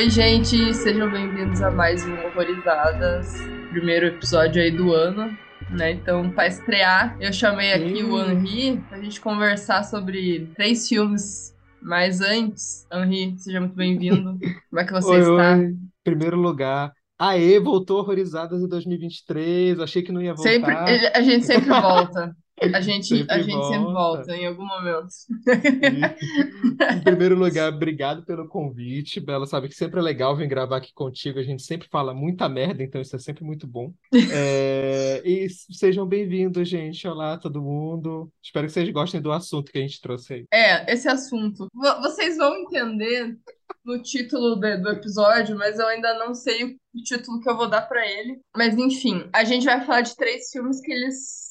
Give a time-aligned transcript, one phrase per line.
[0.00, 3.34] Oi, gente, sejam bem-vindos a mais um Horrorizadas,
[3.68, 5.30] primeiro episódio aí do ano,
[5.68, 5.90] né?
[5.90, 11.54] Então, para estrear, eu chamei aqui o Henri pra gente conversar sobre três filmes.
[11.82, 14.38] Mas antes, Henri, seja muito bem-vindo.
[14.70, 15.56] Como é que você Oi, está?
[15.58, 15.76] oi.
[16.02, 16.94] Primeiro lugar.
[17.18, 19.80] Aê, voltou Horrorizadas em 2023.
[19.80, 21.12] Achei que não ia Sempre, voltar.
[21.14, 22.34] a gente sempre volta.
[22.74, 23.92] A gente, a Sempre gente sempre volta.
[23.92, 25.08] volta em algum momento.
[25.48, 29.18] E, em primeiro lugar, obrigado pelo convite.
[29.20, 31.38] Bela, sabe que sempre é legal vir gravar aqui contigo.
[31.38, 33.92] A gente sempre fala muita merda, então isso é sempre muito bom.
[34.32, 37.06] É, E sejam bem-vindos, gente.
[37.08, 38.30] Olá, todo mundo.
[38.42, 40.44] Espero que vocês gostem do assunto que a gente trouxe aí.
[40.52, 41.66] É, esse assunto.
[41.74, 43.36] Vo- Vocês vão entender
[43.84, 47.68] no título de- do episódio, mas eu ainda não sei o título que eu vou
[47.68, 48.38] dar pra ele.
[48.56, 51.49] Mas enfim, a gente vai falar de três filmes que eles,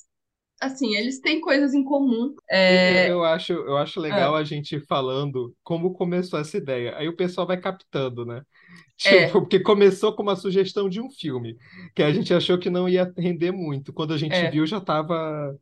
[0.62, 2.36] assim, eles têm coisas em comum.
[2.50, 6.96] Eu, É, eu acho, eu acho legal ah, a gente falando como começou essa ideia.
[6.98, 8.42] Aí o pessoal vai captando, né?
[8.98, 11.58] Tipo, é, porque começou com uma sugestão de um filme,
[11.96, 13.94] que a gente achou que não ia render muito.
[13.94, 14.52] Quando a gente é.
[14.52, 15.58] viu, já tava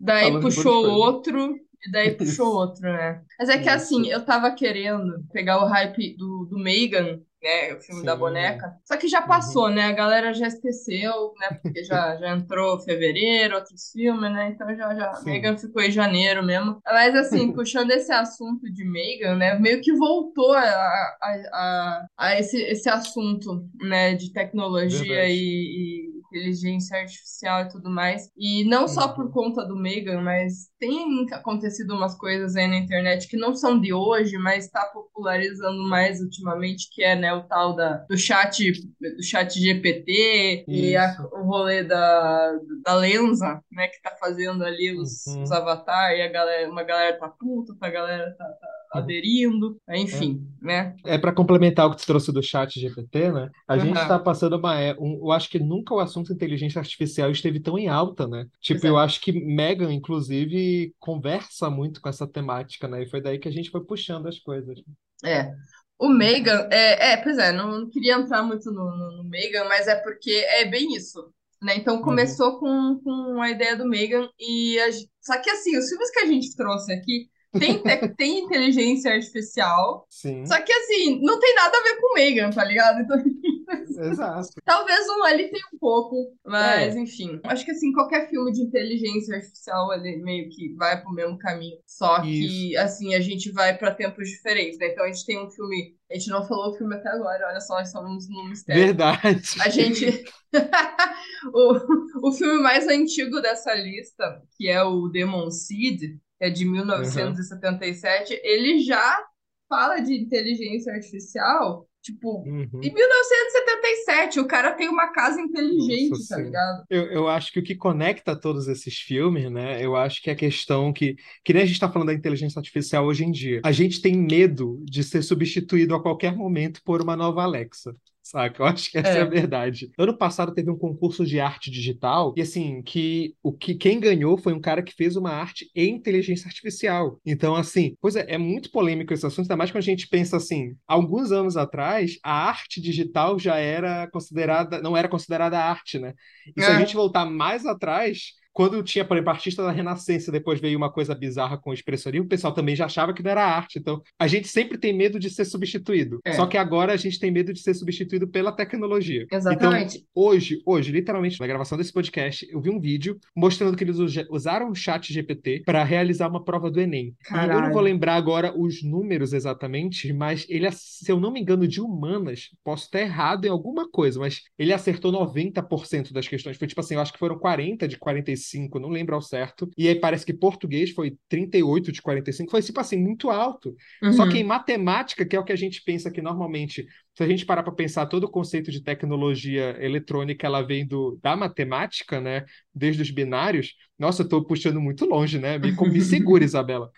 [0.00, 1.54] Daí puxou outro,
[1.86, 3.22] e daí puxou outro, né?
[3.38, 7.74] Mas é que assim, eu tava querendo pegar o hype do, do Megan, né?
[7.74, 8.18] O filme da Sim.
[8.18, 8.74] boneca.
[8.84, 9.26] Só que já Uhum.
[9.28, 9.84] passou, né?
[9.84, 11.58] A galera já esqueceu, né?
[11.62, 14.48] Porque já, já entrou fevereiro, outros filmes, né?
[14.50, 15.14] Então já, já.
[15.14, 15.30] Sim.
[15.30, 16.80] Megan ficou em janeiro mesmo.
[16.84, 19.58] Mas assim, puxando esse assunto de Megan, né?
[19.58, 21.16] Meio que voltou a, a,
[21.52, 24.14] a, a esse, esse assunto, né?
[24.14, 25.32] De tecnologia Verdade.
[25.32, 28.30] e, e inteligência artificial e tudo mais.
[28.36, 29.30] E não só por Uhum.
[29.30, 33.92] conta do Megan, mas tem acontecido umas coisas aí na internet que não são de
[33.92, 39.22] hoje, mas está popularizando mais ultimamente, que é, né, o tal da, do chat, do
[39.22, 41.22] chat GPT e a- Isso.
[41.32, 42.52] o rolê da,
[42.84, 45.56] da Lenza, né, que tá fazendo ali os, os Uhum.
[45.56, 49.00] avatar e a galera, uma galera tá puta, outra galera tá, tá Uhum.
[49.02, 49.98] aderindo, É.
[49.98, 50.96] enfim, né?
[51.04, 53.48] É para complementar o que tu trouxe do chat GPT, né?
[53.66, 54.78] A gente está passando uma.
[54.78, 58.46] é, Um, eu acho que nunca o assunto inteligência artificial esteve tão em alta, né?
[58.60, 59.04] Tipo, eu é.
[59.04, 63.02] acho que Megan, inclusive, conversa muito com essa temática, né?
[63.02, 64.78] E foi daí que a gente foi puxando as coisas.
[65.24, 65.52] É.
[65.98, 69.64] O Megan, é, é, pois é, não, não queria entrar muito no, no, no Megan,
[69.64, 71.76] mas é porque é bem isso, né?
[71.76, 72.02] Então Uhum.
[72.02, 74.90] começou com, com a ideia do Megan e a
[75.20, 77.28] só que assim, os filmes que a gente trouxe aqui
[77.58, 82.12] tem, te- tem inteligência artificial, Sim, só que assim, não tem nada a ver com
[82.12, 83.00] o Megan, tá ligado?
[83.00, 83.16] Então,
[84.10, 84.48] exato.
[84.64, 87.40] talvez um ali tenha um pouco, mas É, enfim.
[87.44, 91.76] Acho que assim, qualquer filme de inteligência artificial ele meio que vai pro mesmo caminho.
[91.86, 92.24] Só isso.
[92.24, 94.88] que assim, a gente vai para tempos diferentes, né?
[94.88, 97.60] Então a gente tem um filme, a gente não falou o filme até agora, olha
[97.60, 98.82] só, nós estamos no mistério.
[98.86, 99.42] Verdade.
[99.60, 100.24] A gente
[101.52, 106.64] o, o filme mais antigo dessa lista, que é o Demon Seed, que é de
[106.64, 106.72] Uhum.
[106.72, 109.24] 1977, ele já
[109.68, 112.50] fala de inteligência artificial, tipo,
[112.82, 112.92] em Uhum.
[112.94, 115.40] 1977, o cara tem uma casa
[115.74, 116.44] Nossa, inteligente, tá sim.
[116.44, 116.84] ligado?
[116.90, 119.84] Eu, eu acho que o que conecta todos esses filmes, né?
[119.84, 122.58] Eu acho que é a questão que, que nem a gente está falando da inteligência
[122.58, 123.60] artificial hoje em dia.
[123.64, 127.94] A gente tem medo de ser substituído a qualquer momento por uma nova Alexa.
[128.30, 128.62] Saca?
[128.62, 129.26] Eu acho que essa é a É.
[129.26, 129.90] verdade.
[129.98, 134.38] Ano passado teve um concurso de arte digital e assim, que o que quem ganhou
[134.38, 137.18] foi um cara que fez uma arte em inteligência artificial.
[137.26, 140.36] Então, assim, pois é, é muito polêmico esse assunto, ainda mais quando a gente pensa
[140.36, 146.14] assim, alguns anos atrás, a arte digital já era considerada, não era considerada arte, né?
[146.56, 146.94] E se a gente É.
[146.94, 151.56] voltar mais atrás, quando tinha, por exemplo, artista da Renascença, depois veio uma coisa bizarra
[151.58, 153.78] com o expressionismo, o pessoal também já achava que não era arte.
[153.78, 156.18] Então, a gente sempre tem medo de ser substituído.
[156.34, 156.46] Só É.
[156.48, 159.22] que agora a gente tem medo de ser substituído pela tecnologia.
[159.22, 160.04] Então, Exatamente.
[160.14, 164.26] hoje, hoje, literalmente, na gravação desse podcast, eu vi um vídeo mostrando que eles usa-
[164.30, 167.14] usaram o chat GPT para realizar uma prova do Enem.
[167.30, 167.80] E eu não vou Caralho.
[167.80, 172.84] lembrar agora os números exatamente, mas ele, se eu não me engano, de humanas, posso
[172.84, 176.56] estar errado em alguma coisa, mas ele acertou 90% das questões.
[176.56, 178.39] Foi tipo assim, eu acho que foram 40 de 45,
[178.80, 179.68] não lembro ao certo.
[179.76, 183.74] E aí parece que português foi 38 de 45, foi tipo assim, muito alto.
[184.08, 184.48] Só que em Uhum.
[184.48, 187.72] matemática, que é o que a gente pensa que normalmente se a gente parar para
[187.72, 192.44] pensar todo o conceito de tecnologia eletrônica, ela vem do, da matemática, né?
[192.74, 193.74] Desde os binários.
[193.98, 195.58] Nossa, eu estou puxando muito longe, né?
[195.58, 196.90] Me, me segura, Isabela.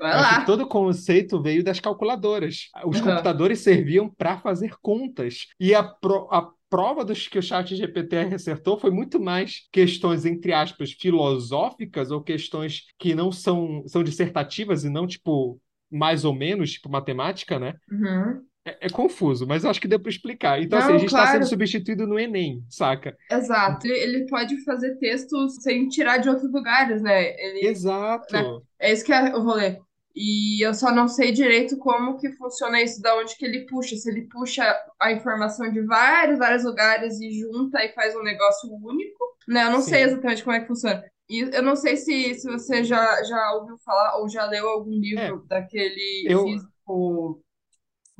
[0.45, 2.69] Todo o conceito veio das calculadoras.
[2.87, 3.05] Os Uhum.
[3.07, 5.47] computadores serviam para fazer contas.
[5.59, 10.25] E a, pro, a prova dos que o chat GPT acertou foi muito mais questões,
[10.25, 15.61] entre aspas, filosóficas ou questões que não são, são dissertativas e não, tipo,
[15.91, 17.75] mais ou menos, tipo matemática, né?
[17.91, 18.43] Uhum.
[18.65, 20.63] É, é confuso, mas eu acho que deu para explicar.
[20.63, 21.47] Então, assim, a Não, gente está sendo claro.
[21.47, 23.15] substituído no Enem, saca?
[23.31, 23.87] Exato.
[23.87, 27.39] Ele, pode fazer textos sem tirar de outros lugares, né?
[27.39, 27.69] Ele, né?
[27.69, 28.65] Exato.
[28.79, 29.79] É isso que é o rolê.
[30.15, 33.97] E eu só não sei direito como que funciona isso, da onde que ele puxa.
[33.97, 34.63] Se ele puxa
[35.01, 39.65] a informação de vários, vários lugares e junta e faz um negócio único, né?
[39.65, 40.05] Eu não sei Sim.
[40.13, 41.03] exatamente como é que funciona.
[41.29, 44.91] E eu não sei se, se você já, já ouviu falar ou já leu algum
[44.91, 47.43] livro daquele eu- físico.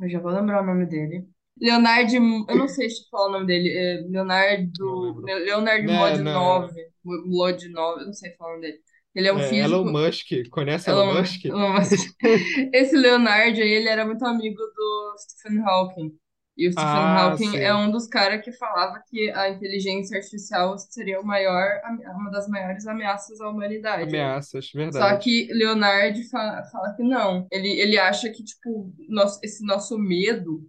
[0.01, 1.27] Eu já vou lembrar o nome dele.
[1.61, 5.21] Leonardo, eu não sei se falar o nome dele, é Leonardo.
[5.23, 6.71] Leonardo Né, Modinov.
[7.03, 8.81] Modinov, eu não sei falar o nome dele.
[9.15, 9.61] Ele é um É, físico.
[9.61, 11.45] Elon Musk, conhece Elon, Elon Musk?
[11.45, 12.09] Elon Musk.
[12.73, 16.11] Esse Leonardo aí, ele era muito amigo do Stephen Hawking.
[16.57, 17.57] E o Stephen Ah, Hawking sim.
[17.57, 21.81] é um dos caras que falava que a inteligência artificial seria o maior,
[22.15, 24.03] uma das maiores ameaças à humanidade.
[24.03, 25.17] Ameaças, Só verdade.
[25.17, 27.47] que Leonardo fala, fala que não.
[27.51, 30.61] Ele, ele acha que, tipo, nosso, esse nosso medo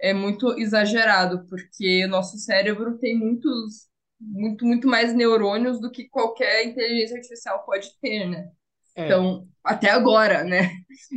[0.00, 3.89] é muito exagerado, porque nosso cérebro tem muitos,
[4.20, 8.50] muito, muito mais neurônios do que qualquer inteligência artificial pode ter, né?
[8.94, 10.72] É, Então, até agora, né?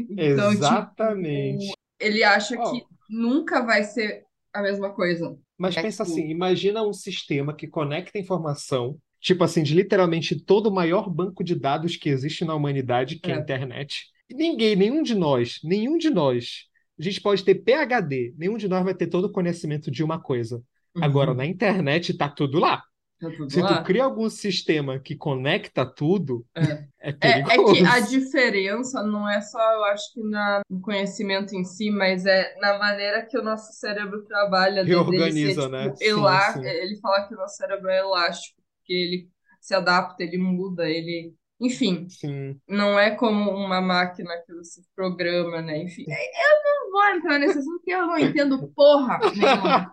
[0.10, 1.74] Então, tipo, exatamente.
[2.00, 5.38] ele acha Ó, que nunca vai ser a mesma coisa.
[5.58, 10.40] Mas É, pensa tipo, assim, imagina um sistema que conecta informação, tipo assim, de literalmente
[10.44, 13.38] todo o maior banco de dados que existe na humanidade, que é a É.
[13.38, 14.08] internet.
[14.30, 16.66] E ninguém, nenhum de nós, nenhum de nós,
[17.00, 20.20] a gente pode ter PhD, nenhum de nós vai ter todo o conhecimento de uma
[20.20, 20.62] coisa.
[21.00, 22.84] Agora, uhum, na internet tá tudo lá.
[23.24, 26.62] Tá tudo Se tu cria algum sistema que conecta tudo, É.
[26.62, 27.74] é É, é perigoso.
[27.74, 32.26] que a diferença não é só, eu acho que na, no conhecimento em si, mas
[32.26, 35.96] é na maneira que o nosso cérebro trabalha, ser, Reorganiza, tipo, né?
[35.96, 36.66] Sim, elá- sim.
[36.66, 39.30] ele fala que o nosso cérebro é elástico, porque ele
[39.62, 41.34] se adapta, ele muda, ele...
[41.62, 42.60] Enfim, Sim.
[42.68, 45.84] não é como uma máquina que você programa, né?
[45.84, 49.92] Enfim, eu não vou entrar nesse assunto porque eu não entendo porra nenhuma.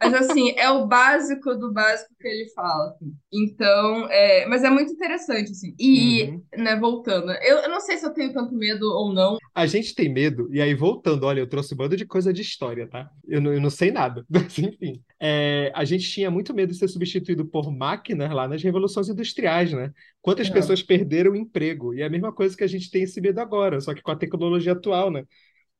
[0.00, 2.88] Mas assim, é o básico do básico que ele fala.
[2.90, 3.12] assim.
[3.32, 5.74] Então, é, mas é muito interessante, assim.
[5.78, 6.42] E, Uhum.
[6.56, 9.36] né, voltando, eu, eu não sei se eu tenho tanto medo ou não.
[9.54, 12.42] A gente tem medo, e aí voltando, olha, eu trouxe um bando de coisa de
[12.42, 13.08] história, tá?
[13.28, 15.00] Eu não, eu não sei nada, mas enfim.
[15.24, 19.72] É, a gente tinha muito medo de ser substituído por máquinas lá nas revoluções industriais,
[19.72, 19.92] né?
[20.20, 20.52] Quantas É.
[20.52, 21.94] pessoas perderam o emprego?
[21.94, 24.10] E é a mesma coisa que a gente tem esse medo agora, só que com
[24.10, 25.24] a tecnologia atual, né?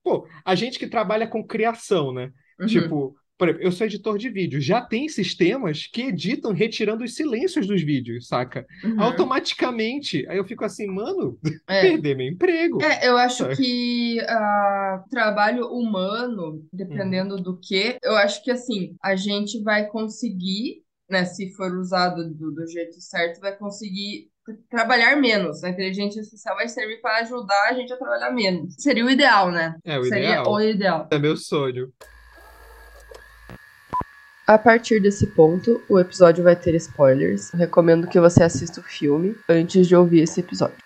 [0.02, 2.32] Pô, a gente que trabalha com criação, né?
[2.60, 2.66] Uhum.
[2.66, 7.16] Tipo, por exemplo, eu sou editor de vídeo, já tem sistemas que editam retirando os
[7.16, 8.64] silêncios dos vídeos, saca?
[8.84, 9.02] Uhum.
[9.02, 10.24] Automaticamente.
[10.28, 11.36] Aí eu fico assim, mano,
[11.68, 11.80] É.
[11.80, 12.80] perder meu emprego.
[12.80, 19.16] É, eu acho que ah, trabalho humano, dependendo do que, eu acho que assim, a
[19.16, 24.28] gente vai conseguir, né, se for usado do, do jeito certo, vai conseguir
[24.70, 25.64] trabalhar menos.
[25.64, 28.76] A inteligência artificial vai servir para ajudar a gente a trabalhar menos.
[28.78, 29.74] Seria o ideal, né?
[29.84, 30.48] É o Seria ideal.
[30.48, 31.08] o ideal.
[31.10, 31.92] É meu sonho.
[34.46, 37.52] A partir desse ponto, o episódio vai ter spoilers.
[37.52, 40.76] Eu recomendo que você assista o filme antes de ouvir esse episódio.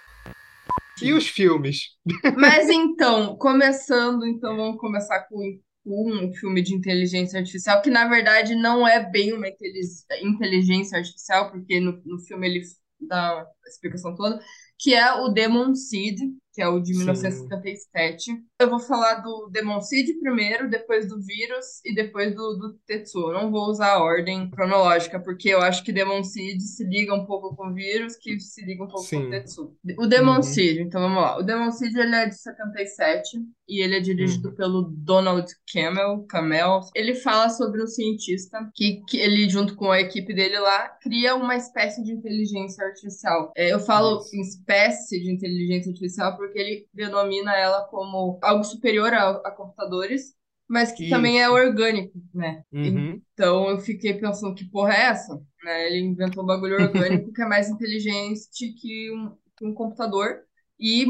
[1.03, 1.91] E os filmes?
[2.37, 8.55] Mas então, começando, então vamos começar com um filme de inteligência artificial, que na verdade
[8.55, 12.63] não é bem uma intelig- inteligência artificial, porque no, no filme ele
[13.01, 14.39] dá explicação toda,
[14.79, 16.19] que é o Demon Seed,
[16.53, 17.01] que é o de Sim.
[17.01, 18.31] 1957.
[18.61, 23.33] Eu vou falar do Demon Seed primeiro, depois do vírus e depois do, do Tetsuo.
[23.33, 27.27] Não vou usar a ordem cronológica, porque eu acho que Demon Seed se liga um
[27.27, 29.27] pouco com o vírus, que se liga um pouco com Sim.
[29.27, 29.77] o Tetsuo.
[29.99, 30.43] O Demon Uhum.
[30.43, 31.39] Seed, então vamos lá.
[31.39, 34.55] O Demon Seed ele é de 77 e ele é dirigido Uhum.
[34.55, 36.81] pelo Donald Camel, Camel.
[36.95, 41.35] Ele fala sobre um cientista que, que ele, junto com a equipe dele lá, cria
[41.35, 43.53] uma espécie de inteligência artificial.
[43.57, 44.37] É, eu falo Isso.
[44.37, 50.35] em espécie de inteligência artificial porque ele denomina ela como algo superior a, a computadores,
[50.69, 51.55] mas que também é Isso.
[51.55, 52.63] orgânico, né?
[52.71, 53.21] Uhum.
[53.33, 55.35] Então eu fiquei pensando que porra é essa?
[55.65, 55.87] Né?
[55.87, 58.41] Ele inventou um bagulho orgânico que é mais inteligente
[58.79, 60.43] que um, que um computador
[60.79, 61.07] e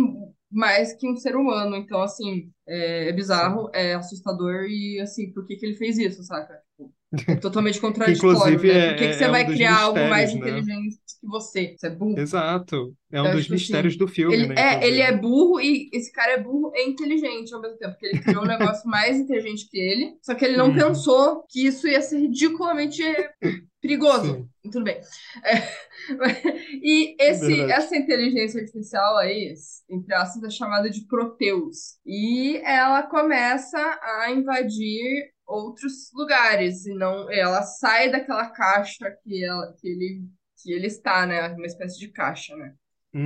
[0.51, 1.77] mais que um ser humano.
[1.77, 6.23] Então, assim, é, é bizarro, é assustador e, assim, por que que ele fez isso,
[6.23, 6.63] saca?
[7.27, 8.87] É totalmente Que contraditório, inclusive né?
[8.89, 10.39] é, Por que que é, você é um vai dos criar algo mais né?
[10.41, 11.75] inteligente que você?
[11.79, 12.17] Você é burro?
[12.21, 12.97] Exato.
[13.11, 14.55] É um Então, dos tipo mistérios assim, do filme, ele né?
[14.57, 18.07] é, ele é burro e esse cara é burro e inteligente ao mesmo tempo, porque
[18.07, 20.75] ele criou um negócio mais inteligente que ele, só que ele não Uhum.
[20.75, 23.03] pensou que isso ia ser ridiculamente
[23.81, 24.45] perigoso.
[24.63, 25.01] Sim, Tudo bem.
[25.45, 25.63] É,
[26.83, 27.73] e esse, verdade.
[27.73, 29.55] essa inteligência artificial aí,
[29.89, 31.99] entre aspas, é chamada de Proteus.
[32.05, 39.73] E ela começa a invadir outros lugares e não ela sai daquela caixa que ela
[39.81, 40.25] que ele
[40.63, 42.75] que ele está, né, uma espécie de caixa, né?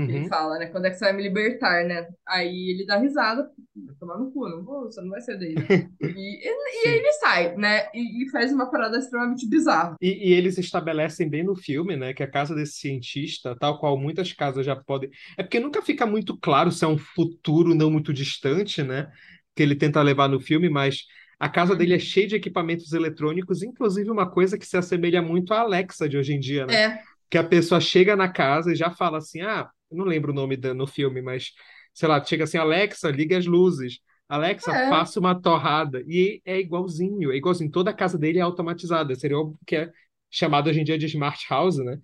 [0.07, 0.29] Ele Uhum.
[0.29, 0.67] fala, né?
[0.67, 2.09] Quando é que você vai me libertar, né?
[2.27, 5.65] Aí ele dá risada, vai tomar no cu, não vou, você não vai ser daí.
[6.15, 7.89] E, e, e ele sai, né?
[7.95, 9.97] E, e faz uma parada extremamente bizarra.
[10.01, 13.99] E, e eles estabelecem bem no filme, né, que a casa desse cientista, tal qual
[13.99, 15.11] muitas casas já podem.
[15.37, 19.11] É porque nunca fica muito claro se é um futuro não muito distante, né,
[19.55, 21.05] que ele tenta levar no filme, mas
[21.41, 22.01] a casa dele é Uhum.
[22.01, 26.35] cheia de equipamentos eletrônicos, inclusive uma coisa que se assemelha muito à Alexa de hoje
[26.35, 26.81] em dia, né?
[26.81, 30.35] É, Que a pessoa chega na casa e já fala assim: ah, não lembro o
[30.35, 31.53] nome da- no filme, mas
[31.95, 34.01] sei lá, chega assim, Alexa, liga as luzes.
[34.29, 36.03] Alexa, é, faça uma torrada.
[36.07, 37.71] E é igualzinho, é igualzinho.
[37.71, 39.15] Toda a casa dele é automatizada.
[39.17, 39.91] Seria óbvio que é
[40.31, 41.99] chamado hoje em dia de Smart House, né?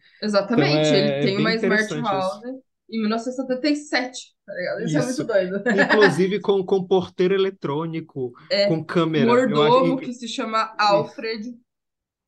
[0.52, 0.94] Então exatamente.
[0.94, 2.62] Ele é, é tem bem uma Smart House isso.
[2.90, 4.82] em 1977, tá ligado?
[4.84, 5.24] Isso é muito Isso.
[5.24, 5.62] doido.
[5.84, 9.26] Inclusive com, com porteiro eletrônico, É, com câmera.
[9.26, 11.54] Mordomo e- que se chama Alfred.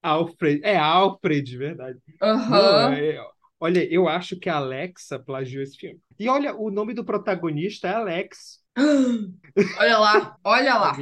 [0.02, 0.60] Alfred.
[0.64, 1.98] É Alfred, verdade.
[2.22, 2.94] Aham.
[2.94, 3.18] é-
[3.60, 6.00] olha, eu acho que a Alexa plagiou esse filme.
[6.18, 8.60] E olha, o nome do protagonista é Alex.
[9.78, 10.92] Olha lá, olha lá.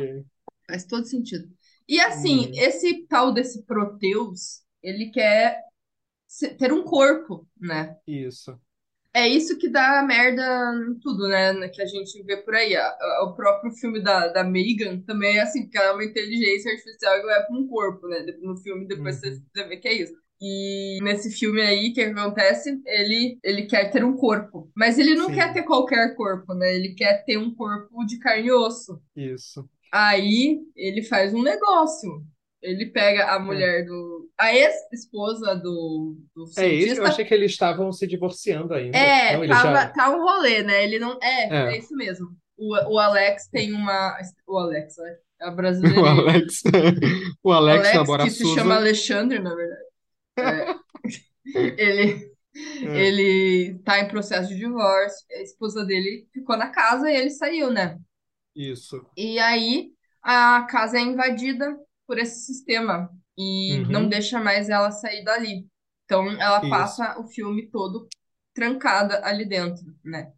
[0.66, 1.46] Faz todo sentido.
[1.88, 2.52] E assim, Uhum.
[2.54, 5.60] esse tal desse Proteus, ele quer
[6.58, 7.96] ter um corpo, né?
[8.06, 8.58] Isso.
[9.16, 10.42] É isso que dá merda
[10.90, 11.68] em tudo, né?
[11.70, 12.74] Que a gente vê por aí.
[13.22, 17.18] O próprio filme da, da Megan também é assim, porque ela é uma inteligência artificial
[17.20, 18.26] que vai para um corpo, né?
[18.42, 19.42] No filme, depois você Uhum.
[19.54, 20.14] você vê que é isso.
[20.40, 22.78] E nesse filme aí, o que acontece?
[22.84, 24.70] Ele, ele quer ter um corpo.
[24.76, 26.74] Mas ele não quer Sim, ter qualquer corpo, né?
[26.76, 29.00] Ele quer ter um corpo de carne e osso.
[29.16, 29.68] isso.
[29.92, 32.22] Aí ele faz um negócio.
[32.62, 33.38] Ele pega a É.
[33.38, 34.28] mulher do.
[34.38, 36.60] A ex-esposa do, do É isso.
[36.60, 37.02] Eu cientista.
[37.08, 38.96] achei que eles estavam se divorciando ainda.
[38.98, 39.88] É, Não, tava, já.
[39.88, 40.82] tá um rolê, né?
[40.84, 41.18] Ele não.
[41.22, 41.74] É, É.
[41.74, 42.28] é isso mesmo.
[42.56, 44.16] O, o Alex tem uma.
[44.46, 45.16] O Alex, né?
[45.42, 46.00] A O brasileira.
[46.10, 46.62] Alex.
[47.42, 48.76] O Alex Alex, namora que se chama.
[48.76, 49.82] Alexandre, na verdade.
[50.38, 50.74] É,
[51.82, 52.30] ele,
[52.82, 52.98] É.
[53.06, 55.26] ele tá em processo de divórcio.
[55.30, 57.98] A esposa dele ficou na casa e ele saiu, né?
[58.54, 59.04] Isso.
[59.16, 59.90] E aí
[60.22, 64.08] a casa é invadida por esse sistema e não Uhum.
[64.08, 65.66] deixa mais ela sair dali.
[66.04, 66.70] Então ela Isso.
[66.70, 68.08] passa o filme todo
[68.54, 70.32] trancada ali dentro, né?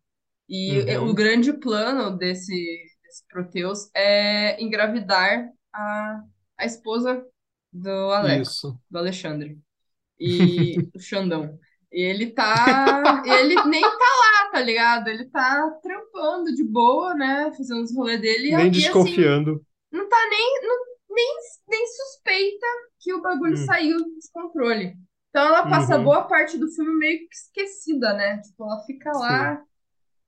[0.49, 1.15] E o Uhum.
[1.15, 2.55] grande plano desse,
[3.03, 6.23] desse Proteus é engravidar a,
[6.59, 7.25] a esposa
[7.73, 8.81] do Alex, Isso.
[8.91, 9.59] do Alexandre,
[10.19, 11.59] e o Xandão.
[11.93, 13.23] E ele tá.
[13.25, 15.09] Ele nem tá lá, tá ligado?
[15.09, 17.51] Ele tá trampando de boa, né?
[17.57, 18.55] Fazendo os rolês dele.
[18.57, 19.65] Nem e, assim, desconfiando.
[19.93, 20.88] não tá nem, não-
[21.19, 21.37] nem,
[21.69, 22.67] nem suspeita
[23.01, 23.59] que o bagulho Hum.
[23.59, 24.95] saiu de controle.
[25.31, 25.99] Então ela passa Uhum.
[25.99, 28.39] boa parte do filme meio que esquecida, né?
[28.43, 29.19] Tipo, ela fica Sim.
[29.19, 29.63] lá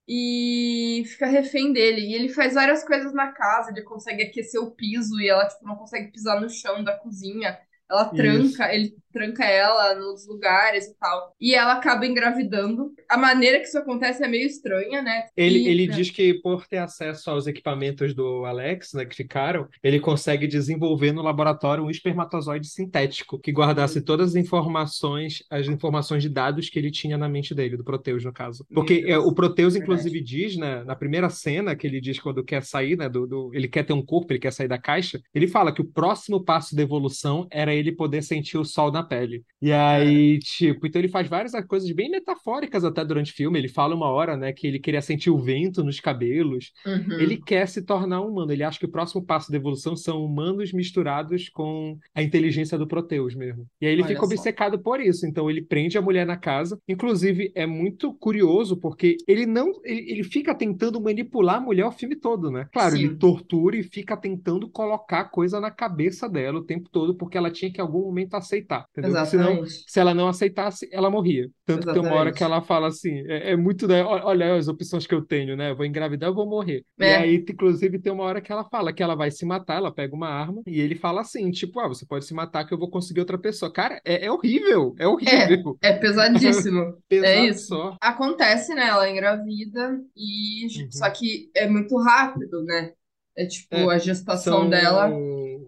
[0.09, 2.03] e fica refém dele.
[2.03, 5.67] E ele faz várias coisas na casa, ele consegue aquecer o piso e ela, tipo,
[5.67, 7.59] não consegue pisar no chão da cozinha.
[7.91, 8.63] Ela Isso.
[8.63, 11.35] tranca, ele tranca ela nos lugares e tal.
[11.41, 12.93] E ela acaba engravidando.
[13.09, 15.27] A maneira que isso acontece é meio estranha, né?
[15.37, 19.69] Ele, E ele diz que por ter acesso aos equipamentos do Alex, né, que ficaram,
[19.83, 26.23] ele consegue desenvolver no laboratório um espermatozoide sintético que guardasse todas as informações, as informações
[26.23, 28.65] de dados que ele tinha na mente dele, do Proteus, no caso.
[28.73, 29.93] Porque é, o Proteus, verdade.
[30.01, 33.51] inclusive, diz, né, na primeira cena que ele diz quando quer sair, né, do, do-
[33.55, 36.43] ele quer ter um corpo, ele quer sair da caixa, ele fala que o próximo
[36.43, 39.43] passo da evolução era ele poder sentir o sol na pele.
[39.61, 43.59] E aí, tipo, então ele faz várias coisas bem metafóricas até durante o filme.
[43.59, 46.73] Ele fala uma hora, né, que ele queria sentir o vento nos cabelos.
[46.87, 47.19] Uhum.
[47.19, 48.53] Ele quer se tornar humano.
[48.53, 52.87] Ele acha que o próximo passo da evolução são humanos misturados com a inteligência do
[52.87, 53.67] Proteus mesmo.
[53.81, 54.27] E aí ele Olha fica só.
[54.27, 55.27] obcecado por isso.
[55.27, 56.79] Então ele prende a mulher na casa.
[56.89, 59.73] Inclusive, é muito curioso porque ele não.
[59.85, 62.67] Ele, ele fica tentando manipular a mulher o filme todo, né?
[62.73, 67.15] Claro, ele Sim, tortura e fica tentando colocar coisa na cabeça dela o tempo todo,
[67.15, 68.87] porque ela tinha que em algum momento aceitar.
[68.93, 69.15] Entendeu?
[69.15, 69.85] Porque senão exatamente.
[69.87, 71.49] se ela não aceitasse, ela morria.
[71.65, 72.45] Tanto que tem uma hora que Exatamente.
[72.45, 74.03] ela fala assim: é, é muito, né?
[74.05, 75.71] Olha as opções que eu tenho, né?
[75.71, 76.85] Eu vou engravidar, eu vou morrer.
[76.99, 79.77] E É, aí, inclusive, tem uma hora que ela fala que ela vai se matar,
[79.77, 82.75] ela pega uma arma e ele fala assim: tipo, ah, você pode se matar que
[82.75, 83.73] eu vou conseguir outra pessoa.
[83.73, 85.79] Cara, é, é horrível, é é, horrível.
[85.83, 87.03] é pesadíssimo.
[87.23, 87.69] É isso.
[87.69, 87.97] só.
[88.01, 88.89] Acontece, né?
[88.89, 91.13] Ela engravida e só Uhum.
[91.13, 92.95] que é muito rápido, né?
[93.37, 95.09] É tipo É, a gestação são, dela.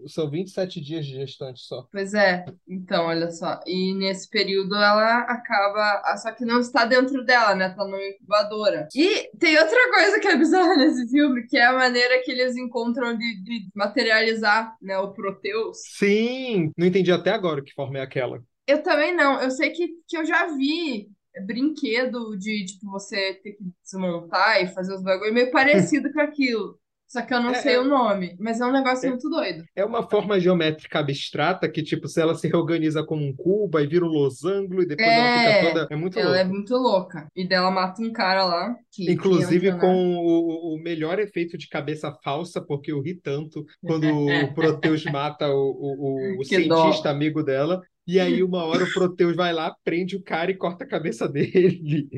[0.07, 1.87] São 27 dias de gestante só.
[1.91, 2.45] Pois é.
[2.67, 3.59] Então, olha só.
[3.65, 7.69] E nesse período ela acaba, só que não está dentro dela, né?
[7.69, 8.87] Tá numa incubadora.
[8.95, 12.55] E tem outra coisa que é bizarra nesse filme, que é a maneira que eles
[12.55, 15.77] encontram de, de materializar, né, o Proteus.
[15.97, 18.41] Sim, não entendi até agora que forma é aquela.
[18.65, 19.41] Eu também não.
[19.41, 21.09] Eu sei que, que eu já vi
[21.41, 26.79] brinquedo de, tipo, você ter que desmontar e fazer os bagulho meio parecido com aquilo.
[27.13, 29.29] Só que eu não É, sei é- o nome, mas é um negócio É- muito
[29.29, 29.63] doido.
[29.75, 33.85] É uma forma geométrica abstrata que, tipo, se ela se reorganiza como um cubo, aí
[33.87, 35.87] vira um losango e depois ela fica É, toda.
[35.91, 36.53] É muito ela é louco.
[36.55, 37.27] muito louca.
[37.35, 38.75] E dela mata um cara lá.
[38.91, 43.15] Que, que Inclusive entra, com o, o melhor efeito de cabeça falsa, porque eu ri
[43.15, 44.05] tanto quando
[44.51, 46.77] o Proteus mata o, o, o Que dó.
[46.77, 47.81] cientista amigo dela.
[48.05, 51.27] E aí, uma hora, o Proteus vai lá, prende o cara e corta a cabeça
[51.29, 52.09] dele.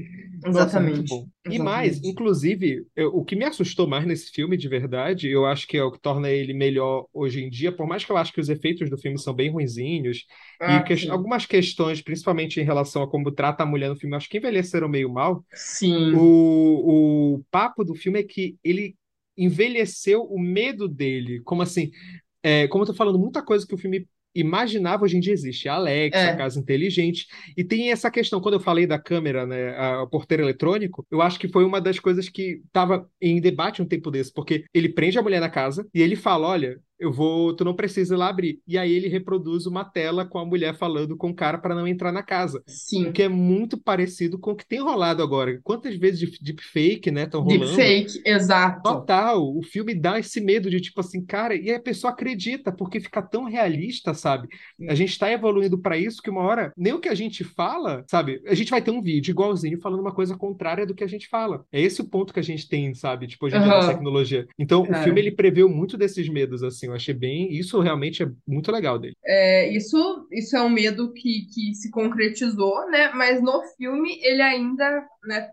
[0.52, 1.04] Nossa, Exatamente.
[1.04, 1.28] bom.
[1.48, 5.68] E mais, inclusive, eu- o que me assustou mais nesse filme, de verdade, eu acho
[5.68, 8.34] que é o que torna ele melhor hoje em dia, por mais que eu acho
[8.34, 10.26] que os efeitos do filme são bem ruinzinhos,
[10.66, 11.10] e Ah, que- sim.
[11.10, 14.90] algumas questões, principalmente em relação a como trata a mulher no filme, acho que envelheceram
[14.90, 15.46] meio mal.
[15.56, 16.30] Sim.
[16.30, 18.96] O, o papo do filme é que ele
[19.38, 21.42] envelheceu o medo dele.
[21.44, 21.92] Como assim?
[22.44, 25.70] É, como eu tô falando, muita coisa que o filme imaginava hoje em dia existe.
[25.70, 26.30] A Alexa, É.
[26.32, 27.26] a casa inteligente.
[27.56, 31.22] E tem essa questão, quando eu falei da câmera, né, a- o porteiro eletrônico, eu
[31.22, 34.90] acho que foi uma das coisas que estava em debate um tempo desse, porque ele
[34.90, 36.78] prende a mulher na casa e ele fala: olha.
[37.00, 38.62] Eu vou, tu não precisa ir lá abrir.
[38.68, 41.88] E aí ele reproduz uma tela com a mulher falando com o cara para não
[41.88, 42.60] entrar na casa.
[42.60, 43.12] O Sim.
[43.12, 45.60] que é muito parecido com o que tem rolado agora.
[45.64, 47.76] Quantas vezes de deepfake, né, estão rolando?
[47.76, 48.82] Deepfake, exato.
[48.84, 53.00] Total, o filme dá esse medo de tipo assim, cara, e a pessoa acredita, porque
[53.00, 54.48] fica tão realista, sabe?
[54.88, 58.04] A gente tá evoluindo para isso que uma hora, nem o que a gente fala,
[58.10, 58.42] sabe?
[58.48, 61.28] A gente vai ter um vídeo igualzinho falando uma coisa contrária do que a gente
[61.28, 61.66] fala.
[61.72, 63.28] É esse o ponto que a gente tem, sabe?
[63.28, 63.88] Tipo, hoje em dia da Aham.
[63.88, 64.48] tecnologia.
[64.58, 65.04] Então, o Cara.
[65.04, 67.52] filme ele preveu muito desses medos, assim, eu achei bem.
[67.54, 69.16] Isso realmente é muito legal dele.
[69.24, 73.12] É, isso, isso é um medo que, que se concretizou, né?
[73.14, 75.52] Mas no filme ele ainda, né?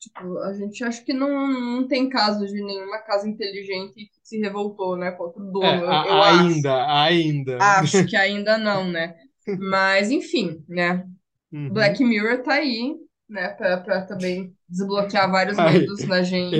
[0.00, 4.38] Tipo, a gente acha que não, não tem caso de nenhuma casa inteligente que se
[4.40, 5.12] revoltou, né?
[5.12, 5.66] Contra o dono.
[5.66, 6.52] É, eu, a- eu acho.
[6.52, 7.58] ainda, ainda.
[7.58, 9.14] Acho que ainda não, né?
[9.56, 11.06] Mas, enfim, né?
[11.52, 11.70] Uhum.
[11.72, 12.96] Black Mirror tá aí,
[13.32, 13.48] né?
[13.48, 16.56] Pra também desbloquear vários medos na gente.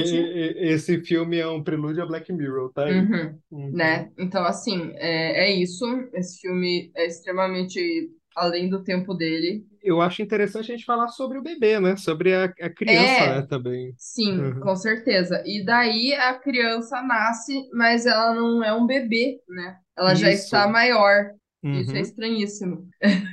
[0.57, 2.87] Esse filme é um prelúdio a Black Mirror, tá.
[2.87, 3.71] Uhum, Uhum.
[3.73, 4.11] né?
[4.19, 5.85] Então, assim, é, é isso.
[6.15, 9.65] Esse filme é extremamente além do tempo dele.
[9.83, 11.97] Eu acho interessante a gente falar sobre o bebê, né?
[11.97, 13.41] Sobre a, a criança, É.
[13.41, 13.95] né, também.
[13.99, 14.61] Sim, Uhum.
[14.61, 15.43] com certeza.
[15.47, 19.77] E daí a criança nasce, mas ela não é um bebê, né?
[19.97, 20.45] Ela já Isso.
[20.45, 21.31] está maior.
[21.71, 21.97] Isso Uhum.
[21.97, 22.89] é estranhíssimo.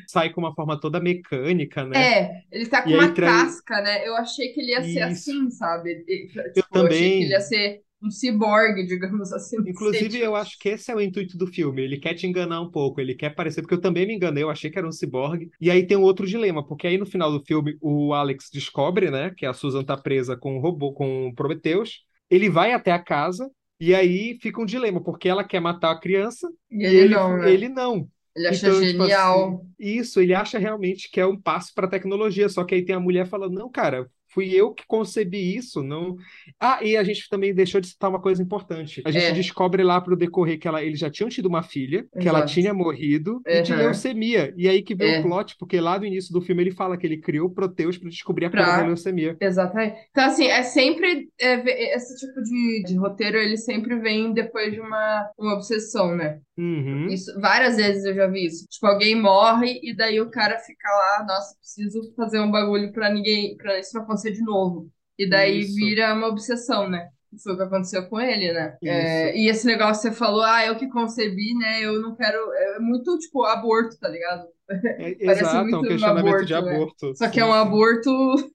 [0.05, 2.11] Sai com uma forma toda mecânica, né?
[2.11, 4.07] É, ele tá com E uma casca, né?
[4.07, 5.03] Eu achei que ele ia ser Isso.
[5.03, 6.03] assim, sabe?
[6.05, 7.15] Tipo, Eu eu achei também.
[7.15, 9.57] que ele ia ser um ciborgue, digamos assim.
[9.65, 10.23] Inclusive, tipo.
[10.23, 11.81] eu acho que esse é o intuito do filme.
[11.83, 14.49] Ele quer te enganar um pouco, ele quer parecer, porque eu também me enganei, eu
[14.49, 15.51] achei que era um ciborgue.
[15.59, 19.11] E aí tem um outro dilema, porque aí no final do filme o Alex descobre,
[19.11, 22.05] né, que a Susan tá presa com o robô, com o Prometheus.
[22.29, 25.99] Ele vai até a casa e aí fica um dilema, porque ela quer matar a
[25.99, 27.49] criança E e ele ele não, né?
[27.51, 28.09] ele não.
[28.39, 29.63] Ele acha Então, tipo genial.
[29.63, 32.85] assim, isso, ele acha realmente que é um passo para a tecnologia, só que aí
[32.85, 36.15] tem a mulher falando, não, cara, fui eu que concebi isso, não.
[36.59, 39.01] Ah, e a gente também deixou de citar uma coisa importante.
[39.05, 39.31] A gente É.
[39.31, 42.53] descobre lá pro decorrer que ela, eles já tinham tido uma filha, que ela Exato.
[42.53, 43.79] tinha morrido, e de Uhum.
[43.79, 44.53] leucemia.
[44.57, 45.19] E aí que veio É.
[45.19, 47.97] o plot, porque lá no início do filme ele fala que ele criou o Proteus
[47.97, 49.37] para descobrir a cura Pra- da leucemia.
[49.39, 49.95] Exatamente.
[50.11, 51.29] Então, assim, é sempre.
[51.39, 56.39] é, esse tipo de, de roteiro, ele sempre vem depois de uma, uma obsessão, né?
[56.57, 57.07] Uhum.
[57.07, 58.65] Isso, várias vezes eu já vi isso.
[58.69, 63.09] Tipo, alguém morre e daí o cara fica lá, nossa, preciso fazer um bagulho pra
[63.11, 64.91] ninguém, pra isso não acontecer de novo.
[65.17, 65.75] E daí Isso.
[65.75, 67.09] vira uma obsessão, né?
[67.43, 68.77] Foi o que aconteceu com ele, né?
[68.83, 71.81] É, e esse negócio que você falou, ah, eu que concebi, né?
[71.81, 72.37] Eu não quero.
[72.53, 74.47] É muito tipo aborto, tá ligado?
[74.97, 76.75] É, exato, é um um questionamento de aborto, né?
[76.75, 77.15] aborto.
[77.15, 77.57] Só que sim, é um sim.
[77.57, 78.09] aborto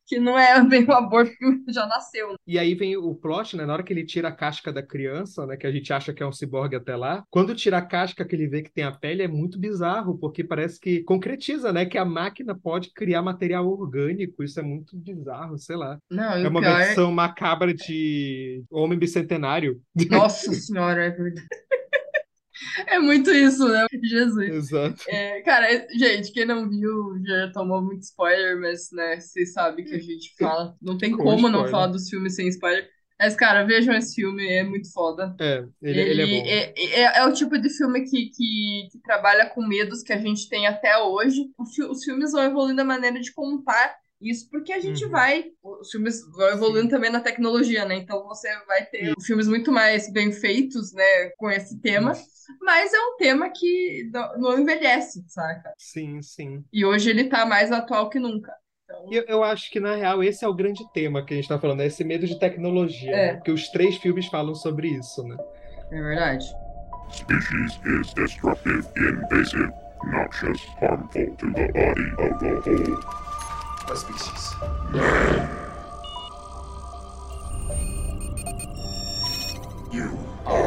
[0.07, 2.31] que não é bem um aborto que já nasceu.
[2.33, 2.37] né?
[2.47, 3.67] E aí vem o plot, né?
[3.67, 5.57] Na hora que ele tira a casca da criança, né?
[5.57, 7.25] Que a gente acha que é um ciborgue até lá.
[7.31, 10.45] Quando tira a casca que ele vê que tem a pele, é muito bizarro, porque
[10.45, 11.87] parece que concretiza, né?
[11.87, 14.43] Que a máquina pode criar material orgânico.
[14.45, 15.99] Isso é muito bizarro, sei lá.
[16.11, 16.77] Não, É uma pior.
[16.77, 19.81] versão macabra de Homem Bicentenário.
[20.11, 21.47] Nossa senhora, é verdade.
[22.87, 23.87] É muito isso, né?
[24.03, 24.49] Jesus.
[24.51, 25.03] Exato.
[25.09, 29.95] É, cara, gente, quem não viu já tomou muito spoiler, mas, né, vocês sabem que
[29.95, 30.77] a gente fala.
[30.81, 31.71] Não tem Com como não spoiler.
[31.71, 32.89] falar dos filmes sem spoiler.
[33.19, 35.35] Mas, cara, vejam esse filme, é muito foda.
[35.41, 36.47] É, ele, ele é bom.
[36.47, 40.19] é, é- é o tipo de filme que, que, que trabalha com medos que a
[40.19, 41.45] gente tem até hoje.
[41.75, 45.11] Fi- os filmes vão evoluindo a maneira de contar isso, porque a gente Uhum.
[45.11, 45.45] vai.
[45.63, 47.95] Os filmes vão evoluindo também na tecnologia, né?
[47.97, 52.13] Então você vai ter filmes muito mais bem feitos, né, com esse tema.
[52.61, 55.73] Mas é um tema que não envelhece, saca?
[55.79, 56.65] Sim, sim.
[56.73, 58.53] E hoje ele tá mais atual que nunca.
[58.85, 61.49] Então, Eu, eu acho que, na real, esse é o grande tema que a gente
[61.49, 63.11] tá falando, é esse medo de tecnologia.
[63.11, 63.27] É.
[63.29, 63.35] né?
[63.37, 65.37] Porque os três filmes falam sobre isso, né?
[65.91, 66.45] é verdade.
[67.13, 69.71] Species is destructive, invasive,
[70.05, 72.97] noxious, harmful to the body of the whole.
[73.87, 74.55] What species?
[79.93, 80.64] You are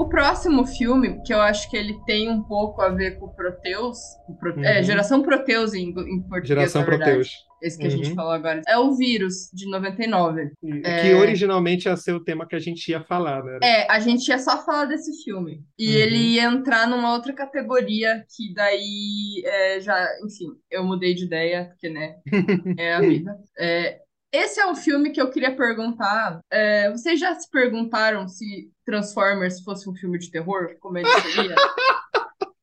[0.00, 3.34] O próximo filme, que eu acho que ele tem um pouco a ver com o
[3.34, 4.34] Proteus, o
[4.64, 4.82] é, Uhum.
[4.82, 6.84] Geração Proteus em, em português, Geração.
[6.84, 7.28] Proteus.
[7.62, 8.14] Esse que a gente Uhum.
[8.14, 8.62] falou agora.
[8.66, 10.50] É o Vírus, de 99.
[10.82, 11.02] É.
[11.02, 13.58] Que originalmente ia ser o tema que a gente ia falar, né?
[13.62, 15.62] É, a gente ia só falar desse filme.
[15.78, 15.94] E Uhum.
[15.96, 21.66] ele ia entrar numa outra categoria, que daí é, já, enfim, eu mudei de ideia,
[21.66, 22.14] porque, né,
[22.78, 23.36] é a vida.
[23.58, 23.98] É,
[24.32, 26.40] esse é um filme que eu queria perguntar.
[26.50, 30.76] é, vocês já se perguntaram se Transformers fosse um filme de terror?
[30.80, 31.54] Como ele seria?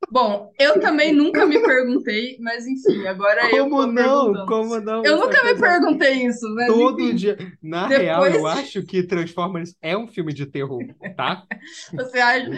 [0.10, 4.46] Bom, eu também nunca me perguntei, mas enfim, agora eu Como não?
[4.46, 5.04] Como não?
[5.04, 7.38] Eu nunca me perguntei isso, mas Todo enfim, dia.
[7.62, 10.82] Na Depois- real, eu acho que Transformers é um filme de terror,
[11.18, 11.44] tá?
[11.94, 12.50] você acha?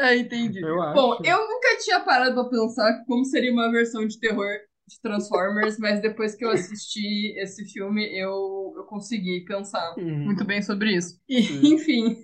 [0.00, 0.62] Ah, entendi.
[0.62, 0.94] Eu acho.
[0.94, 4.48] Bom, eu nunca tinha parado pra pensar como seria uma versão de terror
[4.86, 10.24] de Transformers, mas depois que eu assisti esse filme, eu, eu consegui pensar Hum.
[10.24, 11.18] muito bem sobre isso.
[11.28, 11.40] E,
[11.74, 12.22] enfim.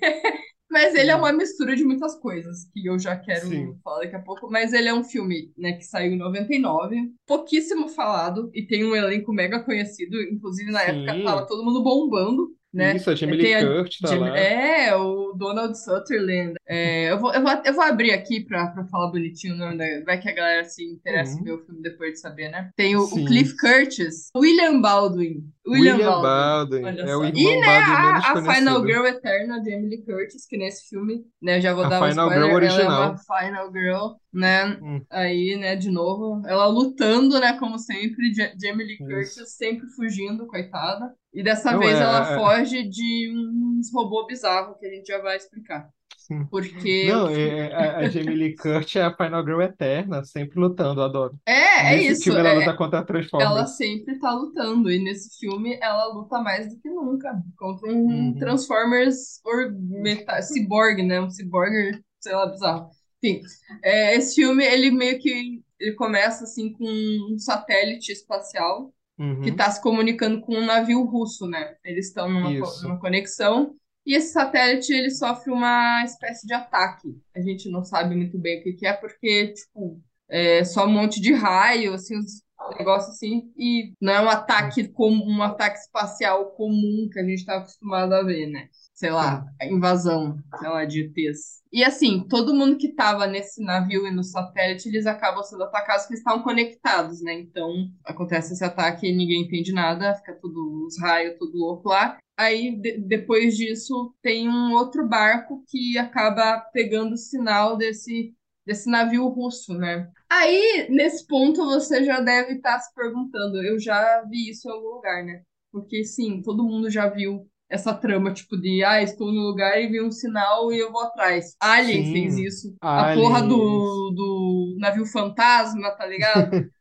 [0.71, 3.75] Mas ele é uma mistura de muitas coisas, que eu já quero Sim.
[3.83, 4.49] falar daqui a pouco.
[4.49, 8.95] Mas ele é um filme, né, que saiu em 99, pouquíssimo falado, e tem um
[8.95, 10.21] elenco mega conhecido.
[10.23, 10.87] Inclusive, na Sim.
[10.87, 12.97] época, tava todo mundo bombando, né?
[12.97, 14.37] Isso, a Jamie Lee a Curtis tá lá.
[14.39, 16.55] É, o Donald Sutherland.
[16.67, 19.77] É, eu, vou, eu, vou, eu vou abrir aqui pra, pra falar bonitinho o nome
[19.77, 19.85] da.
[20.05, 21.45] Vai que a galera se interessa em Uhum.
[21.45, 22.71] ver o filme depois de saber, né?
[22.77, 23.25] Tem o, o.
[23.27, 25.45] Cliff Curtis, William Baldwin.
[25.67, 26.83] William, William Baldwin.
[26.83, 27.09] Baldwin.
[27.11, 28.55] É o E, né, a, a.
[28.55, 32.09] Final Girl Eterna, Jamie Lee Curtis, que nesse filme, né, já vou A dar um
[32.11, 33.17] Final spoiler, Girl ela é original.
[33.19, 35.01] Final Girl, né, Hum.
[35.11, 39.05] aí, né, de novo, ela lutando, né, como sempre, Jamie Lee Isso.
[39.37, 44.27] Curtis sempre fugindo, coitada, e dessa Não, vez é- ela é- foge de uns robôs
[44.27, 45.89] bizarros que a gente já vai explicar.
[46.17, 46.47] Sim.
[46.47, 47.09] Porque...
[47.09, 51.03] Não, é- é- a, a Jamie Lee Curtis é a Final Girl eterna, sempre lutando,
[51.03, 51.37] adoro.
[51.45, 53.71] É, é Nesse isso, filme ela é- luta contra a ela Transformers.
[53.77, 58.39] sempre tá lutando, e nesse filme ela luta mais do que nunca, contra um Uhum.
[58.39, 62.91] Transformers or meta- cyborg, né, um cyborg, sei lá, bizarro.
[63.23, 63.41] Enfim,
[63.83, 69.43] é, esse filme, ele meio que, ele começa assim com um satélite espacial, Uhum.
[69.43, 71.77] que está se comunicando com um navio russo, né?
[71.85, 73.75] Eles estão numa, co- numa conexão
[74.07, 77.09] e esse satélite ele sofre uma espécie de ataque.
[77.37, 80.91] A gente não sabe muito bem o que que é porque tipo é só um
[80.93, 82.43] monte de raio, assim, uns
[82.79, 87.39] negócios assim e não é um ataque como um ataque espacial comum que a gente
[87.41, 88.69] está acostumado a ver, né?
[89.01, 91.63] Sei lá, invasão, sei lá, de ETs.
[91.73, 96.03] E assim, todo mundo que estava nesse navio e no satélite, eles acabam sendo atacados
[96.03, 97.33] porque estavam conectados, né?
[97.33, 97.73] Então,
[98.05, 102.19] acontece esse ataque e ninguém entende nada, fica tudo, os raios, tudo louco lá.
[102.37, 108.35] Aí, de- depois disso, tem um outro barco que acaba pegando o sinal desse,
[108.67, 110.11] desse navio russo, né?
[110.29, 114.89] Aí, nesse ponto, você já deve estar se perguntando, eu já vi isso em algum
[114.97, 115.43] lugar, né?
[115.73, 119.87] Porque, sim, todo mundo já viu essa trama, tipo, de, ah, estou no lugar e
[119.89, 121.55] vi um sinal e eu vou atrás.
[121.61, 122.13] Alien Sim.
[122.13, 122.75] fez isso.
[122.81, 126.51] A Alien, porra do, do navio fantasma, tá ligado?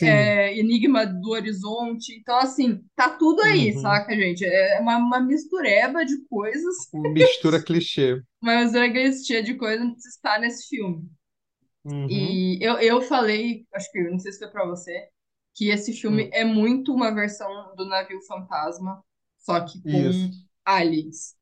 [0.00, 2.16] É, Enigma do Horizonte.
[2.18, 3.82] Então, assim, tá tudo aí, Uhum.
[3.82, 4.42] saca, gente?
[4.46, 8.22] É uma, uma mistureba de coisas, Mistura clichê.
[8.42, 11.06] uma mistura clichê de coisas que está nesse filme.
[11.84, 12.06] Uhum.
[12.08, 15.08] E eu, eu falei, acho que não sei se foi pra você,
[15.54, 16.30] que esse filme Hum.
[16.32, 19.02] é muito uma versão do navio fantasma,
[19.42, 20.30] só que com Isso.
[20.64, 21.36] aliens.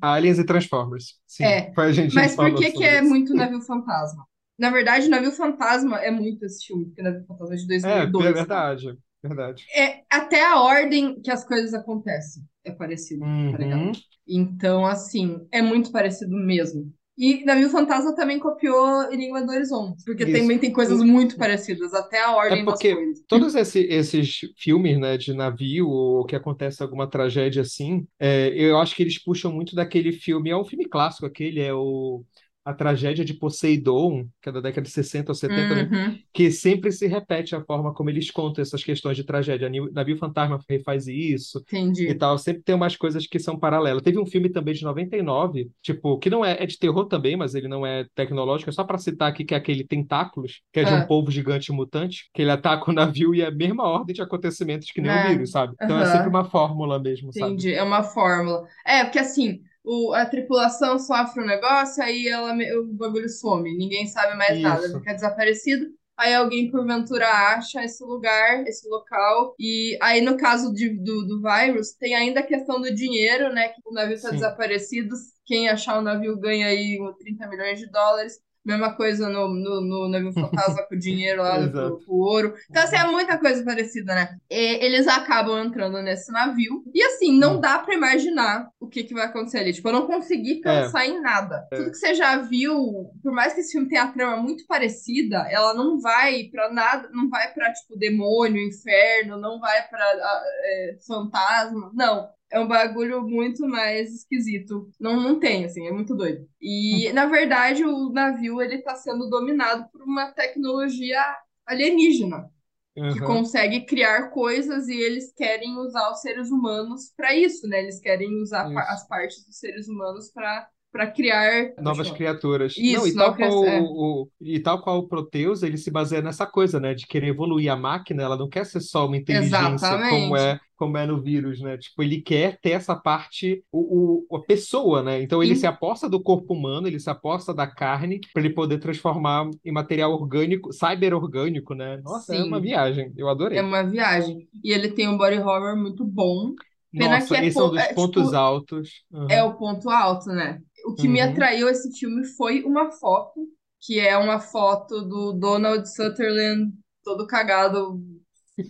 [0.00, 1.18] Aliens e Transformers.
[1.26, 3.02] Sim, É, foi a gente Mas por que que é isso.
[3.02, 4.26] muito navio fantasma?
[4.58, 8.30] Na verdade, navio fantasma é muito esse filme, porque navio fantasma é de É, 2002.
[8.30, 8.46] é né?
[8.46, 8.98] verdade.
[9.22, 9.72] Verdade.
[9.74, 13.58] É, até a ordem que as coisas acontecem é parecido, tá Uhum.
[13.58, 14.02] ligado?
[14.26, 16.92] Então, assim, é muito parecido mesmo.
[17.18, 20.26] E Navio Fantasma também copiou Enigma do Horizonte, porque Isso.
[20.26, 23.24] também tem coisas muito parecidas, até a ordem É porque das coisas.
[23.26, 28.78] todos esse- esses filmes, né, de navio ou que acontece alguma tragédia assim, é, eu
[28.78, 32.24] acho que eles puxam muito daquele filme, é um filme clássico aquele, é o
[32.66, 35.82] A Tragédia de Poseidon, que é da década de 60 ou 70, né?
[35.90, 36.18] Uhum.
[36.32, 39.70] que sempre se repete a forma como eles contam essas questões de tragédia.
[39.92, 42.14] Navio Fantasma faz isso e Entendi.
[42.14, 42.36] tal.
[42.38, 44.02] Sempre tem umas coisas que são paralelas.
[44.02, 47.54] Teve um filme também de 99, tipo, que não é, é de terror também, mas
[47.54, 48.68] ele não é tecnológico.
[48.70, 50.96] É só pra citar aqui que é aquele Tentáculos, que é de Ah.
[50.96, 54.22] um polvo gigante mutante, que ele ataca o navio e é a mesma ordem de
[54.22, 55.26] acontecimentos que nem É.
[55.26, 55.74] o vírus, sabe?
[55.80, 56.12] Então é Aham.
[56.12, 57.52] sempre uma fórmula mesmo, sabe?
[57.52, 58.64] Entendi, é uma fórmula.
[58.84, 64.06] É, porque assim, o- a tripulação sofre um negócio, aí ela, o bagulho some, ninguém
[64.08, 64.98] sabe mais nada, Isso.
[64.98, 65.86] fica desaparecido.
[66.16, 69.54] Aí alguém, porventura, acha esse lugar, esse local.
[69.58, 73.68] E aí, no caso de- do, do vírus, tem ainda a questão do dinheiro, né?
[73.68, 75.14] Que o navio está desaparecido.
[75.44, 78.40] Quem achar o navio ganha aí uns 30 milhões de dólares.
[78.66, 82.54] Mesma coisa no, no, no navio fantasma com o dinheiro lá pro, pro ouro.
[82.68, 84.36] Então, assim, é muita coisa parecida, né?
[84.50, 86.82] E eles acabam entrando nesse navio.
[86.92, 87.60] E, assim, não Hum.
[87.60, 89.72] dá pra imaginar o que, que vai acontecer ali.
[89.72, 91.66] Tipo, eu não consegui pensar em nada.
[91.70, 95.46] Tudo que você já viu, por mais que esse filme tenha a trama muito parecida,
[95.48, 100.42] ela não vai pra nada, não vai pra, tipo, demônio, inferno, não vai pra ah,
[100.64, 101.90] é, fantasma.
[101.94, 102.28] Não.
[102.50, 104.88] É um bagulho muito mais esquisito.
[105.00, 106.48] Não, não tem, assim, é muito doido.
[106.60, 111.20] E, na verdade, o navio, ele tá sendo dominado por uma tecnologia
[111.66, 112.48] alienígena
[112.94, 113.26] que Aham.
[113.26, 117.80] consegue criar coisas e eles querem usar os seres humanos para isso, né?
[117.82, 118.92] Eles querem usar Isso.
[118.92, 122.74] as partes dos seres humanos para para criar Novas criaturas.
[122.78, 123.80] Isso, Não, e tal, qual é.
[123.82, 126.94] o, e tal qual o Proteus, ele se baseia nessa coisa, né?
[126.94, 130.08] De querer evoluir a máquina, ela não quer ser só uma inteligência Exatamente.
[130.08, 131.76] como é, como é no vírus, né?
[131.76, 135.20] Tipo, ele quer ter essa parte, o, o- a pessoa, né?
[135.20, 135.60] Então ele Sim.
[135.60, 139.70] se aposta do corpo humano, ele se aposta da carne para ele poder transformar em
[139.72, 141.98] material orgânico, cyber orgânico, né?
[141.98, 142.48] Nossa, é Sim.
[142.48, 143.12] uma viagem.
[143.18, 143.58] Eu adorei.
[143.58, 144.48] É uma viagem.
[144.64, 146.54] E ele tem um body horror muito bom.
[146.96, 149.04] Pena Nossa, que é esse é um dos é, pontos tipo, altos.
[149.12, 149.28] Aham.
[149.28, 150.60] É o ponto alto, né?
[150.86, 151.30] O que me Uhum.
[151.30, 153.40] atraiu esse filme foi uma foto,
[153.80, 156.72] que é uma foto do Donald Sutherland
[157.04, 158.00] todo cagado,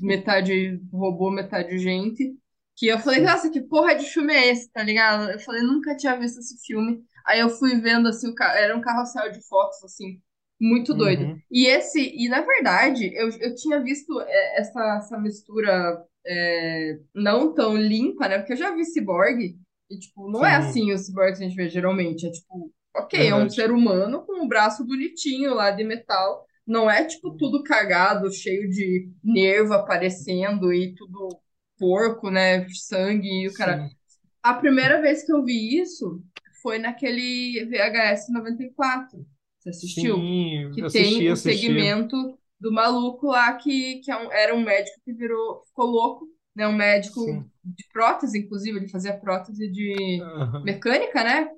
[0.01, 2.35] metade robô, metade gente.
[2.77, 5.31] Que eu falei, nossa, que porra de filme é esse, tá ligado?
[5.31, 7.03] Eu falei, nunca tinha visto esse filme.
[7.27, 10.21] Aí eu fui vendo, assim, o ca- era um carrossel de fotos, assim,
[10.61, 11.27] muito doido.
[11.27, 11.41] Uhum.
[11.51, 17.55] E esse, e na verdade, eu, eu tinha visto é, essa, essa mistura é, não
[17.55, 18.39] tão limpa, né?
[18.39, 19.57] Porque eu já vi Cyborg,
[19.91, 20.57] e, tipo, não é Sim.
[20.57, 22.27] assim o Cyborg que a gente vê geralmente.
[22.27, 26.45] É tipo, ok, é um ser humano com um braço bonitinho lá de metal.
[26.67, 31.29] Não é, tipo, tudo cagado, cheio de nervo aparecendo e tudo
[31.79, 32.67] porco, né?
[32.71, 33.89] Sangue e o cara.
[34.43, 36.23] A primeira vez que eu vi isso
[36.63, 39.25] foi naquele VHS 94.
[39.61, 40.17] Você assistiu?
[40.17, 41.67] Sim, que eu tem assisti, o assisti.
[41.67, 42.17] segmento
[42.61, 46.67] do maluco lá que, que é um- era um médico que virou, ficou louco, né?
[46.67, 47.51] Um médico Sim.
[47.63, 50.65] de prótese, inclusive, ele fazia prótese de Aham.
[50.65, 51.51] mecânica, né?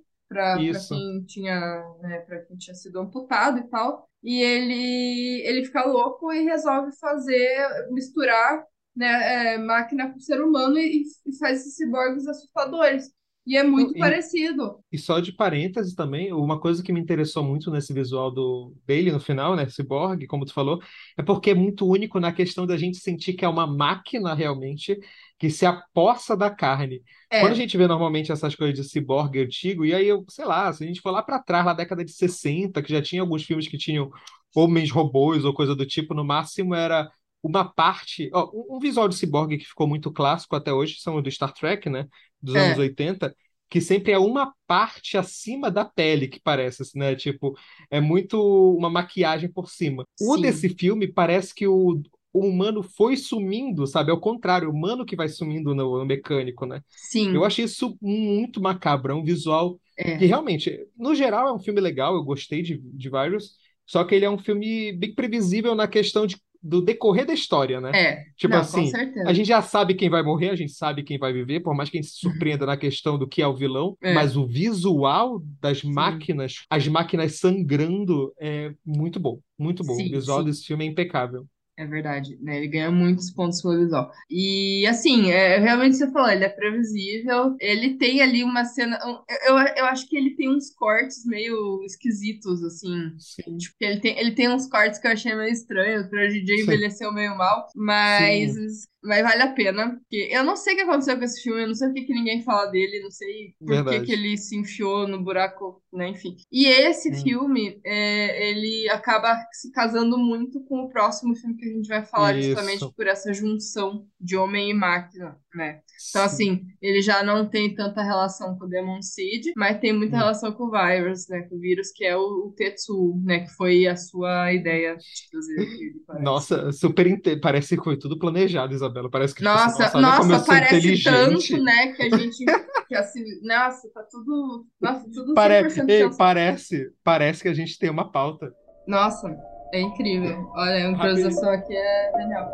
[0.58, 0.88] Isso.
[0.90, 4.08] quem tinha, né, pra quem tinha sido amputado e tal.
[4.22, 10.76] E ele, ele fica louco e resolve fazer, misturar, né, é, máquina com ser humano
[10.78, 13.10] e, e faz esses ciborgues assustadores.
[13.48, 14.64] E é muito E- parecido.
[14.92, 19.12] E só de parênteses também, uma coisa que me interessou muito nesse visual do dele
[19.12, 20.82] no final, né, Cyborg, como tu falou,
[21.16, 24.98] é porque é muito único na questão da gente sentir que é uma máquina realmente
[25.38, 27.02] que se apossa da carne.
[27.30, 30.44] É, Quando a gente vê normalmente essas coisas de ciborgue antigo, e aí eu, sei
[30.46, 33.22] lá, se a gente for lá pra trás, na década de 60, que já tinha
[33.22, 34.10] alguns filmes que tinham
[34.56, 37.10] homens robôs ou coisa do tipo, no máximo era
[37.48, 41.22] uma parte, ó, um visual de ciborgue que ficou muito clássico até hoje são os
[41.22, 42.06] do Star Trek, né,
[42.42, 42.60] dos É.
[42.60, 43.34] anos 80,
[43.70, 47.14] que sempre é uma parte acima da pele que parece, assim, né?
[47.14, 47.54] Tipo,
[47.90, 48.38] é muito
[48.76, 50.04] uma maquiagem por cima.
[50.18, 50.42] O Sim.
[50.42, 52.00] desse filme parece que o,
[52.32, 54.10] o humano foi sumindo, sabe?
[54.10, 56.82] Ao contrário, o humano que vai sumindo no, no mecânico, né?
[56.94, 60.18] sim, Eu achei isso muito macabro, é um visual é.
[60.18, 63.56] que realmente, no geral, é um filme legal, eu gostei de, de vários,
[63.86, 67.80] só que ele é um filme bem previsível na questão de, do decorrer da história,
[67.80, 67.90] né?
[67.94, 68.90] É, Tipo não, assim.
[69.26, 71.88] A gente já sabe quem vai morrer, a gente sabe quem vai viver, por mais
[71.88, 74.12] que a gente se surpreenda na questão do que é o vilão, É.
[74.14, 79.94] mas o visual das máquinas, as máquinas sangrando, é muito bom, muito bom.
[79.94, 80.44] Sim, o visual sim.
[80.46, 81.46] desse filme é impecável.
[81.78, 82.56] É verdade, né?
[82.56, 84.10] Ele ganha muitos pontos pelo visual.
[84.28, 87.54] E assim, é, realmente você falou, ele é previsível.
[87.60, 88.98] Ele tem ali uma cena.
[89.06, 93.14] um- Eu, eu acho que ele tem uns cortes meio esquisitos, assim.
[93.20, 93.56] Sim.
[93.58, 96.62] Tipo, ele tem, ele tem uns cortes que eu achei meio estranhos, pra DJ Sim.
[96.64, 98.56] envelheceu meio mal, mas,
[99.02, 99.96] mas vale a pena.
[99.98, 102.04] Porque eu não sei o que aconteceu com esse filme, eu não sei por que
[102.04, 106.08] que ninguém fala dele, não sei por que que ele se enfiou no buraco, né?
[106.08, 106.36] Enfim.
[106.50, 107.22] E esse Hum.
[107.22, 112.04] filme, é, ele acaba se casando muito com o próximo filme que a gente vai
[112.04, 112.48] falar, Isso.
[112.50, 115.80] justamente por essa junção de homem e máquina, né?
[116.10, 116.34] Então, Sim.
[116.34, 120.18] assim, ele já não tem tanta relação com o Demon Seed, mas tem muita Hum.
[120.20, 121.42] relação com o Virus, né?
[121.42, 123.40] Com o vírus, que é o, o Tetsu, né?
[123.40, 126.02] Que foi a sua ideia de trazer ele.
[126.22, 127.36] Nossa, super inte...
[127.36, 129.09] parece que foi tudo planejado, Isabela.
[129.09, 131.03] Parece que tipo assim, Nossa, olha como eu nossa, sou parece inteligente.
[131.03, 131.87] tanto, né?
[131.93, 132.45] Que a gente.
[132.87, 134.65] Que assim, nossa, tá tudo.
[134.81, 135.63] Nossa, tudo Pare...
[135.63, 136.17] 100% Ei, pensado.
[136.17, 138.53] parece, parece que a gente tem uma pauta.
[138.87, 139.35] Nossa,
[139.73, 140.49] é incrível.
[140.53, 142.49] Olha, a improvisação aqui é genial.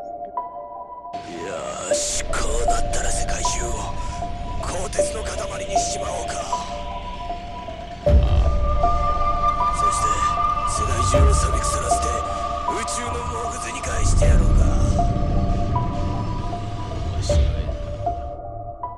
[1.89, 2.29] よしこ
[2.63, 3.71] うなったら世界中を
[4.61, 6.33] 鋼鉄の塊にしちまおうか
[9.73, 10.07] そして
[10.69, 12.05] 世界中を錆び腐らせて
[12.69, 13.81] 宇宙のモグズに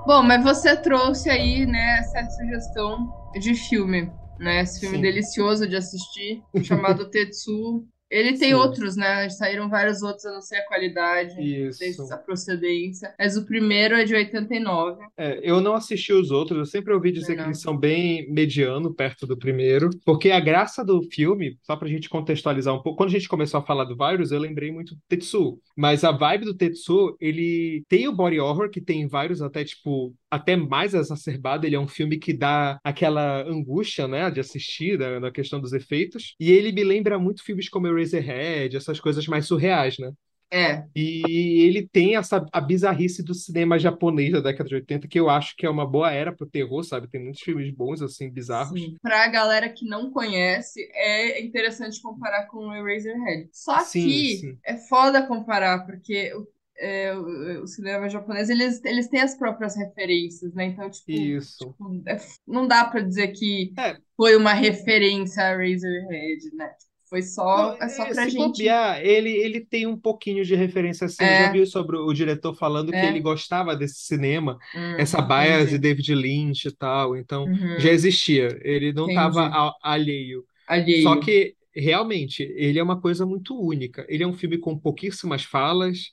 [0.07, 4.13] Bom, mas você trouxe aí, né, essa sugestão de filme.
[4.39, 4.61] né?
[4.63, 5.03] Esse filme Sim.
[5.03, 7.87] delicioso de assistir, chamado Tetsu.
[8.11, 8.55] Ele tem Sim.
[8.55, 9.29] outros, né?
[9.31, 12.13] Saíram vários outros, eu não sei a qualidade, Isso.
[12.13, 13.15] a procedência.
[13.19, 15.03] Mas o primeiro é de 89.
[15.17, 17.43] É, eu não assisti os outros, eu sempre ouvi dizer Não.
[17.45, 21.89] que eles são bem mediano perto do primeiro, porque a graça do filme, só pra
[21.89, 24.95] gente contextualizar um pouco, quando a gente começou a falar do Virus, eu lembrei muito
[24.95, 29.43] do Tetsu, mas a vibe do Tetsu, ele tem o body horror, que tem vários
[29.43, 34.41] até, tipo, até mais exacerbado, ele é um filme que dá aquela angústia, né, de
[34.41, 39.01] assistir, da, da questão dos efeitos, e ele me lembra muito filmes como Eraserhead, essas
[39.01, 40.13] coisas mais surreais, né?
[40.51, 45.21] É, E ele tem essa a bizarrice do cinema japonês da década de 80, que
[45.21, 47.09] eu acho que é uma boa era pro terror, sabe?
[47.09, 48.81] Tem muitos filmes bons, assim, bizarros.
[48.81, 48.97] sim.
[49.03, 53.49] Pra galera que não conhece, é interessante comparar com o Eraserhead.
[53.53, 54.61] Só Sim, que sim.
[54.65, 56.47] é foda comparar, porque o,
[56.79, 60.67] é, o- cinema japonês, eles, eles têm as próprias referências, né?
[60.67, 61.59] Então, tipo, Isso.
[61.59, 63.97] tipo, é não dá pra dizer que É.
[64.17, 66.71] foi uma referência a Razorhead, né?
[67.09, 68.47] Foi só, Não, é só é, pra se gente.
[68.49, 71.23] bobear, ele, ele tem um pouquinho de referência, assim.
[71.23, 71.37] Eu É.
[71.37, 73.07] já vi sobre o diretor falando que É.
[73.07, 75.79] ele gostava desse cinema, Hum, essa bias de.
[75.79, 77.17] David Lynch e tal.
[77.17, 78.59] Então, Uhum, já existia.
[78.63, 80.45] Ele não estava alheio.
[80.67, 81.03] alheio.
[81.05, 84.05] Só que, realmente, ele é uma coisa muito única.
[84.09, 86.11] Ele é um filme com pouquíssimas falas,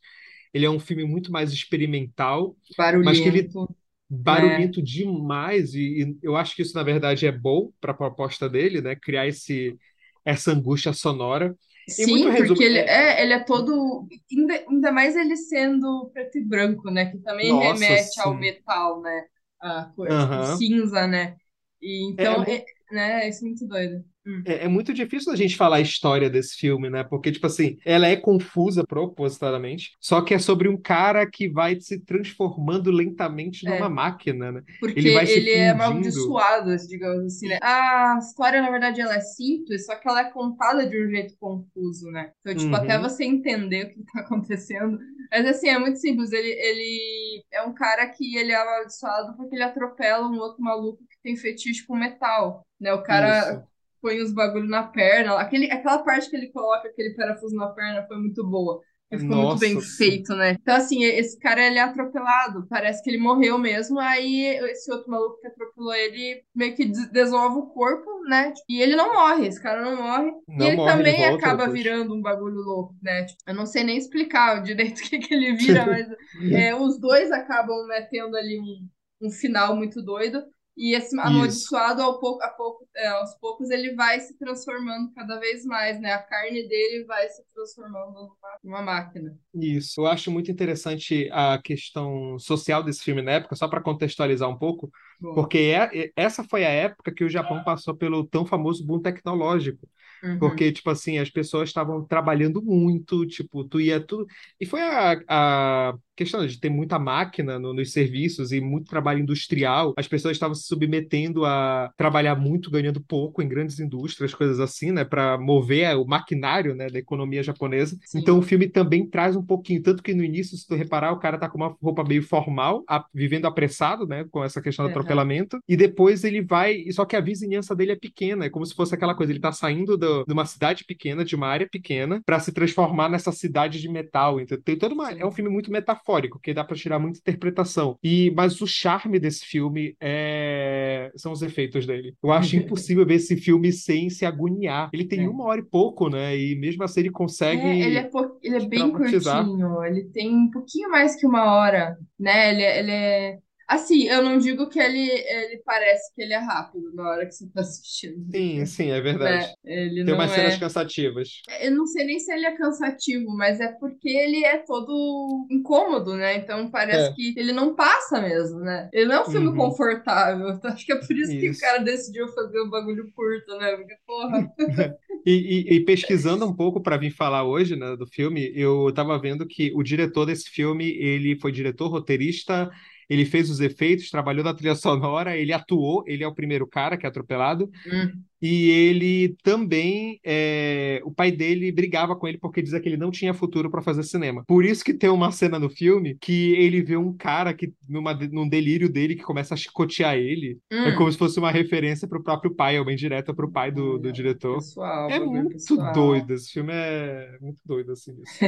[0.54, 2.58] ele é um filme muito mais experimental,
[3.02, 3.68] mas que ele barulhento.
[4.10, 8.50] barulhento demais, e, e eu acho que isso, na verdade, é bom para a proposta
[8.50, 8.96] dele, né?
[8.96, 9.78] Criar esse,
[10.26, 11.56] essa angústia sonora.
[11.88, 14.08] Sim, porque ele é- é, ele é todo.
[14.32, 17.12] Ainda, ainda mais ele sendo preto e branco, né?
[17.12, 18.40] Que também Nossa, remete ao sim.
[18.40, 19.26] metal, né?
[19.60, 20.44] A cor, tipo, Aham.
[20.44, 21.36] cinza, né?
[21.82, 23.28] E então, É, é, né?
[23.30, 24.04] Isso é muito doido.
[24.26, 24.44] Hum.
[24.46, 27.04] É, é muito difícil a gente falar a história desse filme, né?
[27.04, 31.80] Porque, tipo assim, ela é confusa propositadamente, só que é sobre um cara que vai
[31.80, 33.90] se transformando lentamente numa É.
[33.90, 34.62] máquina, né?
[34.80, 37.58] Porque Ele vai se ele é amaldiçoado, digamos assim, né?
[37.62, 41.36] A história, na verdade, ela é simples, só que ela é contada de um jeito
[41.40, 42.32] confuso, né?
[42.42, 42.76] Então, tipo, Uhum.
[42.76, 45.00] até você entender o que tá acontecendo.
[45.32, 46.32] Mas, assim, é muito simples.
[46.32, 51.02] Ele, ele é um cara que ele é amaldiçoado porque ele atropela um outro maluco
[51.10, 52.94] que tem fetiche com metal, né?
[52.94, 53.64] O cara Isso.
[54.04, 55.40] Põe os bagulho na perna.
[55.40, 58.82] Aquele, aquela parte que ele coloca aquele parafuso na perna foi muito boa.
[59.12, 59.96] Ficou muito bem Nossa, sim.
[59.98, 60.52] feito, né?
[60.60, 62.68] Então, assim, esse cara, ele é atropelado.
[62.68, 64.00] Parece que ele morreu mesmo.
[64.00, 68.54] Aí, esse outro maluco que atropelou ele meio que des- desova o corpo, né?
[68.68, 69.48] E ele não morre.
[69.48, 70.32] Esse cara não morre.
[70.48, 71.82] Não e ele morre, ele também volta acaba depois.
[71.82, 73.26] virando um bagulho louco, né?
[73.26, 76.08] Tipo, eu não sei nem explicar direito o que, que ele vira, mas
[76.52, 80.44] é, os dois acabam, né, tendo ali um, um final muito doido.
[80.76, 85.40] E esse amaldiçoado, ao pouco, a pouco, é, aos poucos, ele vai se transformando cada
[85.40, 86.14] vez mais, né?
[86.14, 89.38] A carne dele vai se transformando numa, máquina.
[89.54, 90.02] Isso.
[90.02, 94.58] Eu acho muito interessante a questão social desse filme na época, só para contextualizar um
[94.58, 98.84] pouco, Bom, porque é, essa foi a época que o Japão passou pelo tão famoso
[98.84, 99.88] boom tecnológico.
[100.24, 100.40] uhum.
[100.40, 104.26] Porque, tipo assim, as pessoas estavam trabalhando muito, tipo, tu ia tudo.
[104.60, 109.20] E foi a, a questão de ter muita máquina no- nos serviços e muito trabalho
[109.20, 109.94] industrial.
[109.98, 114.92] As pessoas estavam se submetendo a trabalhar muito, ganhando pouco em grandes indústrias, coisas assim,
[114.92, 117.98] né, para mover o maquinário, né, da economia japonesa.
[118.06, 118.20] Sim.
[118.20, 121.20] Então, o filme também traz um pouquinho, tanto que no início, se tu reparar, o
[121.20, 124.88] cara tá com uma roupa meio formal, a- vivendo apressado, né, com essa questão do
[124.90, 124.92] Uhum.
[124.92, 128.76] atropelamento, e depois ele vai, só que a vizinhança dele é pequena, é como se
[128.76, 132.22] fosse aquela coisa, ele tá saindo do- de uma cidade pequena, de uma área pequena,
[132.26, 134.40] para se transformar nessa cidade de metal.
[134.40, 136.03] Então, tem toda uma, é um filme muito metafórico,
[136.42, 137.98] que dá para tirar muita interpretação.
[138.04, 141.12] E mas o charme desse filme é...
[141.16, 142.16] são os efeitos dele.
[142.24, 144.90] Eu acho impossível ver esse filme sem se agoniar.
[144.94, 145.30] Ele tem É.
[145.30, 146.38] uma hora e pouco, né?
[146.38, 148.10] E mesmo assim ele consegue É, ele é,
[148.42, 152.52] ele é bem curtinho, ele tem um pouquinho mais que uma hora, né?
[152.54, 153.40] Ele, é- ele é.
[153.74, 157.32] Assim, eu não digo que ele, ele parece que ele é rápido na hora que
[157.34, 158.26] você tá assistindo.
[158.34, 159.46] Sim, sim, é verdade.
[159.46, 159.54] né?
[159.64, 160.36] Ele Tem umas é.
[160.36, 161.30] cenas cansativas.
[161.62, 166.16] Eu não sei nem se ele é cansativo, mas é porque ele é todo incômodo,
[166.16, 166.38] né?
[166.38, 167.14] Então parece É.
[167.14, 168.90] que ele não passa mesmo, né?
[168.94, 169.56] Ele não é um filme Uhum.
[169.56, 170.50] confortável.
[170.50, 171.60] Então, acho que é por isso, que o Isso.
[171.60, 173.76] cara decidiu fazer um bagulho curto, né?
[173.78, 174.50] Porque, porra.
[175.26, 175.32] E,
[175.72, 179.48] e- e pesquisando um pouco para vir falar hoje, né, do filme, eu estava vendo
[179.48, 182.70] que o diretor desse filme, ele foi diretor, roteirista,
[183.10, 186.98] ele fez os efeitos, trabalhou na trilha sonora, ele atuou, ele é o primeiro cara
[186.98, 188.24] que é atropelado, Hum.
[188.46, 193.10] E ele também, é, o pai dele brigava com ele porque dizia que ele não
[193.10, 194.44] tinha futuro para fazer cinema.
[194.46, 198.14] Por isso que tem uma cena no filme que ele vê um cara que, numa,
[198.14, 200.58] num delírio dele, que começa a chicotear ele.
[200.70, 200.96] É Hum.
[200.98, 204.12] como se fosse uma referência pro próprio pai, é uma indireta pro pai do, do
[204.12, 204.56] diretor.
[204.56, 205.94] Pessoal, É muito pessoal.
[205.94, 208.12] doido, esse filme é muito doido, assim.
[208.22, 208.44] isso.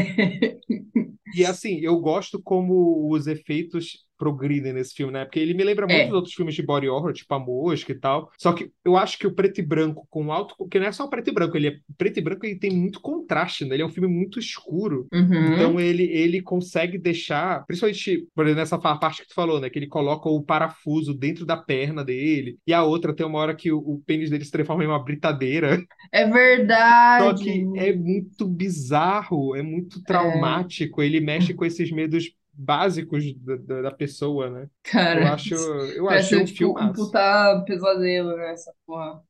[1.35, 5.25] E assim, eu gosto como os efeitos progridem nesse filme, né?
[5.25, 6.05] Porque ele me lembra muito É.
[6.05, 8.31] dos outros filmes de body horror, tipo A Mosca e tal.
[8.37, 10.55] Só que eu acho que o preto e branco com alto.
[10.57, 12.99] Porque não é só preto e branco, ele é preto e branco e tem muito
[13.01, 13.75] contraste, né?
[13.75, 15.07] Ele é um filme muito escuro.
[15.13, 15.53] Uhum.
[15.53, 19.69] Então ele, ele consegue deixar, principalmente por exemplo, nessa parte que tu falou, né?
[19.69, 22.57] Que ele coloca o parafuso dentro da perna dele.
[22.65, 25.03] E a outra tem uma hora que o, o pênis dele se transforma em uma
[25.03, 25.83] britadeira.
[26.11, 27.43] É Só verdade.
[27.43, 31.01] que é muito bizarro, é muito traumático.
[31.01, 34.67] Ele mexe com esses medos básicos da, da- da pessoa, né?
[34.83, 38.51] Cara, Eu acho, eu ser um tipo filme um puta pesadelo, né?
[38.53, 39.21] Essa porra.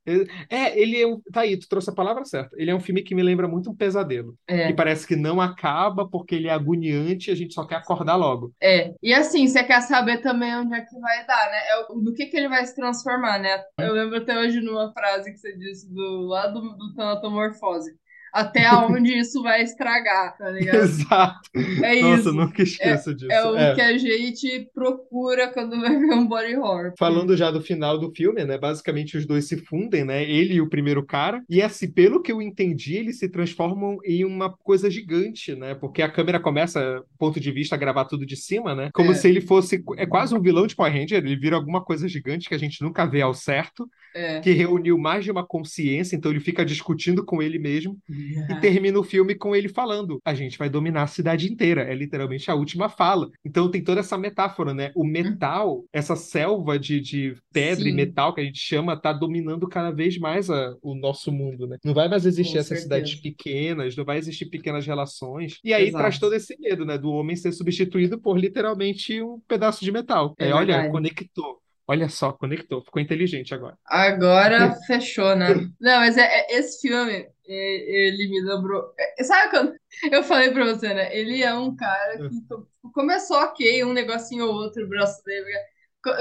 [0.50, 1.20] É, ele é um.
[1.32, 2.56] Tá aí, tu trouxe a palavra certa.
[2.58, 4.36] Ele é um filme que me lembra muito um pesadelo.
[4.48, 4.68] É.
[4.68, 8.16] Que parece que não acaba porque ele é agoniante e a gente só quer acordar
[8.16, 8.54] logo.
[8.62, 11.58] É, e assim, você quer saber também onde é que vai dar, né?
[11.58, 13.64] É do que que ele vai se transformar, né?
[13.80, 17.96] Eu lembro até hoje numa frase que você disse do lado do, do Tanatomorfose.
[18.36, 20.76] Até onde isso vai estragar, tá ligado?
[20.84, 21.50] Exato.
[21.82, 22.34] É Nossa, isso.
[22.34, 23.32] nunca esqueço disso.
[23.32, 23.74] É o É.
[23.76, 26.94] que a gente procura quando vai ver um body horror.
[27.00, 28.58] Falando já do final do filme, né?
[28.58, 30.24] Basicamente os dois se fundem, né?
[30.30, 31.42] Ele e o primeiro cara.
[31.50, 35.74] E assim, pelo que eu entendi, eles se transformam em uma coisa gigante, né?
[35.74, 38.90] Porque a câmera começa, ponto de vista, a gravar tudo de cima, né?
[38.94, 39.14] Como É.
[39.16, 39.82] se ele fosse.
[39.98, 41.20] É quase um vilão de Power Ranger.
[41.24, 44.42] Ele vira alguma coisa gigante que a gente nunca vê ao certo, É.
[44.42, 47.98] que reuniu mais de uma consciência, então ele fica discutindo com ele mesmo.
[48.48, 51.82] E termina o filme com ele falando: a gente vai dominar a cidade inteira.
[51.84, 53.30] É literalmente a última fala.
[53.44, 54.92] Então tem toda essa metáfora, né?
[54.96, 57.96] O metal, essa selva de, de pedra e Sim.
[57.96, 61.78] metal que a gente chama, tá dominando cada vez mais a- o nosso mundo, né?
[61.84, 62.84] Não vai mais existir Com essas certeza.
[62.84, 65.60] cidades pequenas, não vai existir pequenas relações.
[65.64, 65.98] E aí Exato.
[65.98, 66.98] traz todo esse medo, né?
[66.98, 70.36] Do homem ser substituído por literalmente um pedaço de metal.
[70.38, 71.62] É É, olha, conectou.
[71.88, 72.82] Olha só, conectou.
[72.84, 73.78] Ficou inteligente agora.
[73.86, 75.64] Agora fechou, né?
[75.80, 78.94] Não, mas é, é- esse filme, é- ele me lembrou.
[78.98, 79.76] é- sabe quando
[80.12, 81.16] eu falei pra você, né?
[81.16, 85.46] Ele é um cara que to- começou ok, um negocinho ou outro, o braço dele.
[85.46, 85.66] Qu-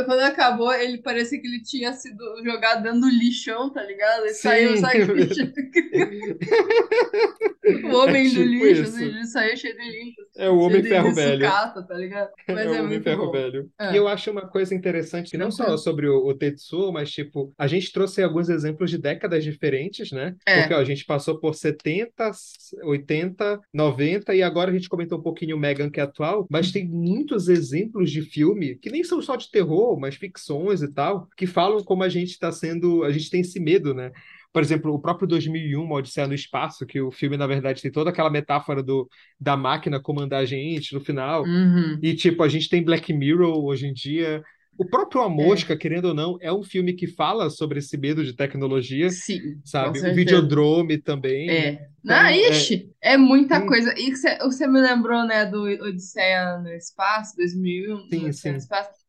[0.06, 4.24] Quando acabou, ele parecia que ele tinha sido jogado dentro do lixão, tá ligado?
[4.24, 4.98] Ele saiu, sabe?
[7.84, 8.94] O homem É do tipo lixo, isso.
[8.94, 10.20] assim, ele saiu cheio de lixo.
[10.36, 11.44] É o Homem Ferro de Velho.
[11.46, 12.30] sucata, tá ligado?
[12.46, 13.32] Mas É é, o Homem Ferro bom.
[13.32, 13.70] Velho.
[13.80, 13.92] É.
[13.92, 15.78] E eu acho uma coisa interessante, que não só Tranquilo.
[15.78, 20.34] sobre o, o Tetsuo, mas tipo, a gente trouxe alguns exemplos de décadas diferentes, né?
[20.46, 20.60] É.
[20.60, 22.30] Porque ó, a gente passou por 70,
[22.82, 26.70] 80, 90 e agora a gente comentou um pouquinho o Megan que é atual, mas
[26.70, 31.28] tem muitos exemplos de filme que nem são só de terror, mas ficções e tal,
[31.36, 34.10] que falam como a gente está sendo, a gente tem esse medo, né?
[34.52, 37.90] Por exemplo, o próprio 2001, Uma Odisseia no Espaço, que o filme, na verdade, tem
[37.90, 39.08] toda aquela metáfora do,
[39.38, 41.42] da máquina comandar a gente no final.
[41.42, 41.98] Uhum.
[42.00, 44.42] E, tipo, a gente tem Black Mirror hoje em dia.
[44.76, 48.24] O próprio A Mosca, querendo ou não, é um filme que fala sobre esse medo
[48.24, 49.98] de tecnologia, Sim, sabe?
[50.00, 50.14] O.
[50.14, 51.48] Videodrome também.
[51.48, 51.68] É.
[51.72, 53.66] Então, Não, é- ixi, é muita Hum.
[53.66, 53.94] coisa.
[53.96, 58.50] E você você me lembrou, né, do Odisseia no Espaço, 2001, Sim, Odisseia sim.
[58.52, 59.03] no Espaço.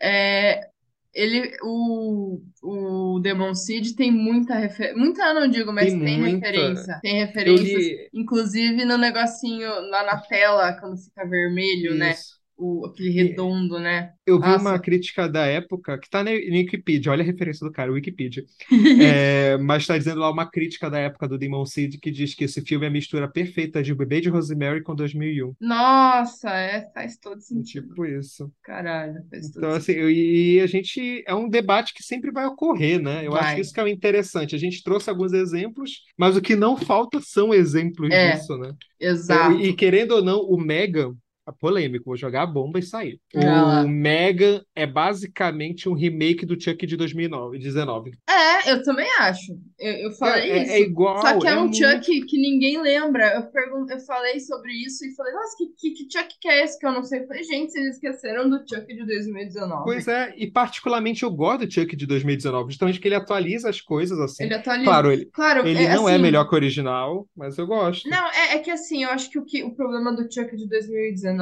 [0.00, 0.68] É,
[1.12, 4.96] ele, o, o Demon Seed tem muita referência.
[4.96, 6.46] Muita não digo, mas Tem tem, muita.
[6.46, 6.98] referência.
[7.02, 8.08] Tem referências, li.
[8.12, 12.14] inclusive no negocinho lá na tela, quando fica vermelho, né?
[12.58, 14.12] O, aquele redondo, né?
[14.26, 14.62] Eu vi Nossa.
[14.68, 18.44] uma crítica da época, que tá na Wikipedia, olha a referência do cara, Wikipedia.
[19.00, 22.44] É, mas tá dizendo lá uma crítica da época do Demon Seed que diz que
[22.44, 25.54] esse filme é a mistura perfeita de O Bebê de Rosemary com 2001.
[25.60, 27.88] Nossa, é, faz todo sentido.
[27.88, 28.52] Tipo isso.
[28.62, 31.22] Caralho, faz todo Então, assim, eu- e a gente.
[31.26, 33.26] É um debate que sempre vai ocorrer, né?
[33.26, 33.54] Eu acho Vai.
[33.56, 34.54] que isso que é o interessante.
[34.54, 38.72] A gente trouxe alguns exemplos, mas o que não falta são exemplos É, disso, né?
[38.98, 39.52] Exato.
[39.54, 41.14] Eu- e querendo ou não, o Megan.
[41.48, 43.18] A polêmico, vou jogar a bomba e sair.
[43.34, 43.80] Lá.
[43.82, 48.12] O Megan é basicamente um remake do Chuck de 2019.
[48.28, 49.52] É, eu também acho.
[49.78, 50.72] Eu, eu falei é, isso.
[50.72, 51.22] é igual.
[51.22, 53.34] Só que é, um muito- Chuck que ninguém lembra.
[53.34, 56.64] Eu, pergun eu falei sobre isso e falei, nossa, que, que, que Chuck que é
[56.64, 57.20] esse que eu não sei?
[57.20, 59.84] Eu falei, gente, vocês esqueceram do Chuck de 2019.
[59.84, 63.80] Pois é, e particularmente eu gosto do Chuck de 2019, justamente porque ele atualiza as
[63.80, 64.44] coisas assim.
[64.44, 64.84] Ele atualiza.
[64.84, 68.06] Claro, ele, Claro, ele é, não é assim, melhor que o original, mas eu gosto.
[68.06, 70.68] Não, é, é que assim, eu acho que o, que o problema do Chuck de
[70.68, 71.37] 2019,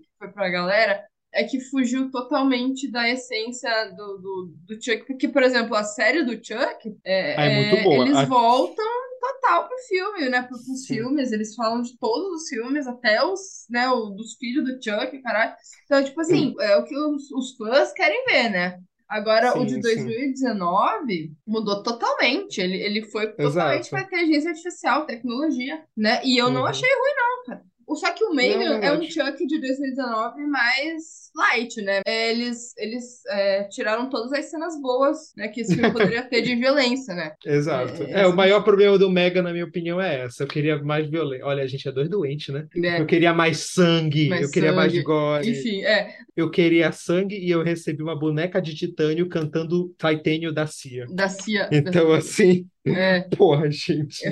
[0.00, 5.06] que foi pra galera, é que fugiu totalmente da essência do, do, do Chuck.
[5.06, 7.60] Porque, por exemplo, a série do Chuck, é, Ah, é
[7.94, 8.84] eles A- voltam
[9.20, 10.42] total pro filme, né?
[10.42, 10.94] Pro, pros Sim.
[10.94, 13.40] filmes, eles falam de todos os filmes, até os,
[13.70, 15.54] né, o, dos filhos do Chuck, caralho.
[15.84, 18.80] Então, tipo assim, é o que os, os fãs querem ver, né?
[19.08, 19.82] Agora, o Sim, de sim.
[19.82, 22.60] 2019 mudou totalmente.
[22.60, 23.90] Ele, ele foi totalmente Exato.
[23.90, 26.20] pra inteligência artificial, tecnologia, né?
[26.24, 26.66] E eu não Uhum.
[26.66, 27.64] achei ruim, não, cara.
[27.86, 29.02] O Só que o Megan Não, é um.
[29.02, 32.00] Chuck de 2019 mais light, né?
[32.06, 36.42] É, Eles, eles é, tiraram todas as cenas boas né, que esse filme poderia ter
[36.42, 37.32] de violência, né?
[37.44, 38.02] Exato.
[38.04, 40.42] É, É, o esse- maior problema do Mega, na minha opinião, é essa.
[40.42, 41.46] Eu queria mais violência.
[41.46, 42.66] Olha, a gente é dois doentes, né?
[42.82, 45.04] É, Eu queria mais sangue, Mais eu queria mais sangue.
[45.04, 45.48] gore.
[45.50, 50.66] Enfim, é, Eu queria sangue e eu recebi uma boneca de titânio cantando Titânio da
[50.66, 51.06] Cia.
[51.10, 51.68] da Cia.
[51.72, 53.20] Então, da- assim, é.
[53.36, 54.22] porra, gente.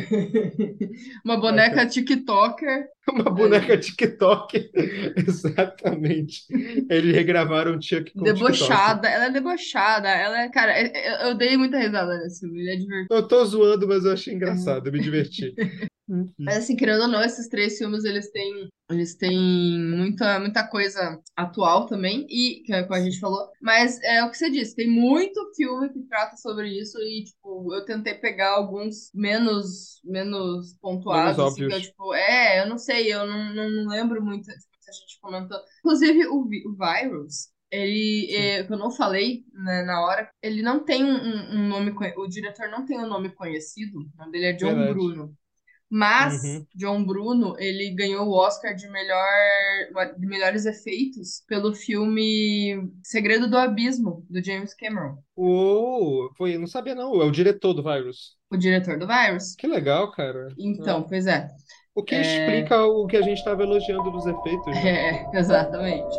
[1.25, 2.87] Uma boneca TikToker.
[3.11, 4.71] Uma boneca TikTok.
[5.17, 6.45] Exatamente.
[6.89, 8.33] Eles regravaram Chuck com TikTok.
[8.35, 12.71] Debochada, ela é debochada, ela é, cara, é- é- eu dei muita risada nesse ele
[12.71, 13.15] é divertido.
[13.15, 15.55] Eu tô zoando, mas eu achei engraçado, eu me diverti.
[16.45, 21.19] Mas assim, querendo ou não, esses três filmes, eles têm, eles têm muita, muita coisa
[21.35, 24.89] atual também, e, que é a gente falou, mas é o que você disse, tem
[24.91, 31.39] muito filme que trata sobre isso, e, tipo, eu tentei pegar alguns menos, menos pontuados,
[31.39, 31.83] Menos assim, que eu, óbvios.
[31.83, 35.19] tipo, é, eu não sei, eu não, não, não lembro muito, tipo, se a gente
[35.21, 35.59] comentou.
[35.81, 40.85] Inclusive, o, o Virus, ele, é, que eu não falei né, na hora, ele não
[40.85, 44.53] tem um, um- nome, o diretor não tem um nome conhecido, o nome dele é
[44.53, 44.85] John Verdade.
[44.85, 45.35] Bruno.
[45.97, 46.67] Mas Uhum.
[46.75, 49.25] John Bruno, ele ganhou o Oscar de melhor
[50.19, 56.97] de melhores efeitos pelo filme Segredo do Abismo, do James Cameron, Uou, foi, não sabia
[56.97, 58.37] não, é o diretor do Virus.
[58.51, 59.55] o diretor do Virus.
[59.55, 60.49] Que legal, cara.
[60.59, 61.49] Então, pois é.
[61.95, 62.21] O que É.
[62.23, 65.11] explica o que a gente estava elogiando dos efeitos, né?
[65.33, 66.17] É, exatamente.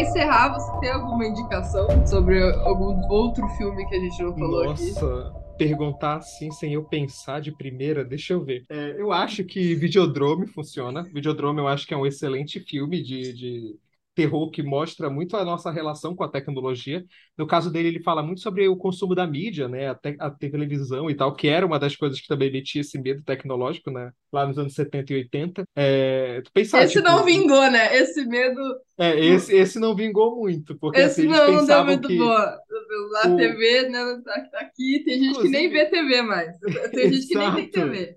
[0.00, 4.92] Encerrar, você tem alguma indicação sobre algum outro filme que a gente não falou aqui?
[4.92, 8.64] Nossa, perguntar assim sem eu pensar de primeira, deixa eu ver.
[8.68, 11.02] É, eu acho que Videodrome funciona.
[11.02, 13.76] Videodrome eu acho que é um excelente filme de, de
[14.16, 17.04] terror que mostra muito a nossa relação com a tecnologia.
[17.38, 19.90] No caso dele, ele fala muito sobre o consumo da mídia, né?
[19.90, 23.22] A, a televisão e tal, que era uma das coisas que também metia esse medo
[23.22, 24.10] tecnológico, né?
[24.32, 25.64] Lá nos anos 70 e 80.
[25.76, 27.94] É, pensar, Esse tipo, não vingou, né?
[27.96, 28.60] Esse medo.
[28.98, 32.08] É, esse, esse não vingou muito, porque Esse assim, eles não, não deu pensavam muito
[32.08, 32.58] que boa.
[33.22, 36.58] A o- TV, né, tá, aqui, tem gente que nem Inclusive- vê TV mais.
[36.92, 37.70] Tem gente que nem tem.
[37.70, 38.16] TV.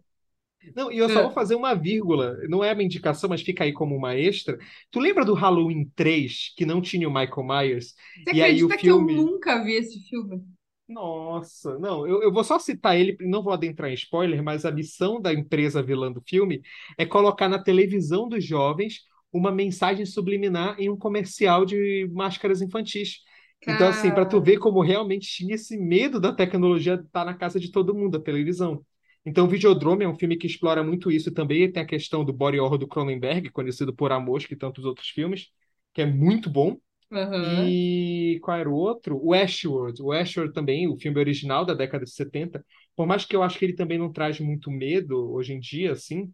[0.76, 1.24] Não, e eu só É.
[1.24, 4.58] vou fazer uma vírgula, não é uma indicação, mas fica aí como uma extra.
[4.92, 7.94] Tu lembra do Halloween 3, que não tinha o Michael Myers?
[8.24, 10.46] Você E aí o acredita que eu filme- nunca vi esse filme?
[10.88, 14.72] Nossa, não, eu, eu vou só citar ele, não vou adentrar em spoiler, mas a
[14.72, 16.64] missão da empresa vilã do filme
[16.98, 19.02] é colocar na televisão dos jovens
[19.32, 23.20] uma mensagem subliminar em um comercial de máscaras infantis.
[23.68, 27.60] Então, assim, para tu ver como realmente tinha esse medo da tecnologia estar na casa
[27.60, 28.84] de todo mundo, a televisão.
[29.26, 31.72] Então, o Videodrome é um filme que explora muito isso também.
[31.72, 35.10] Tem a questão do body horror do Cronenberg, conhecido por A Mosca e tantos outros
[35.10, 35.50] filmes,
[35.94, 36.78] que é muito bom.
[37.12, 37.78] Aham.
[37.82, 39.20] E qual era o outro?
[39.24, 40.02] O Ashworld.
[40.02, 42.66] O Ashworld também, o filme original da década de 70.
[42.96, 45.94] Por mais que eu acho que ele também não traz muito medo hoje em dia,
[45.94, 46.32] assim,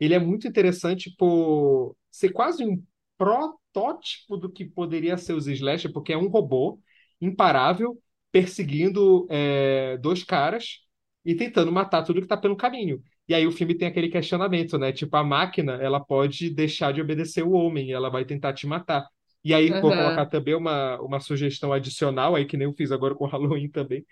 [0.00, 2.82] ele é muito interessante por ser quase um
[3.18, 6.80] protótipo do que poderia ser os slasher, porque é um robô
[7.20, 8.00] imparável
[8.32, 10.85] perseguindo é, dois caras
[11.26, 13.02] e tentando matar tudo que está pelo caminho.
[13.28, 14.92] E aí o filme tem aquele questionamento, né?
[14.92, 19.06] Tipo, a máquina, ela pode deixar de obedecer o homem, ela vai tentar te matar.
[19.44, 19.94] E aí vou Aham.
[19.94, 23.68] colocar também uma, uma sugestão adicional, aí que nem eu fiz agora com o Halloween
[23.70, 24.06] também,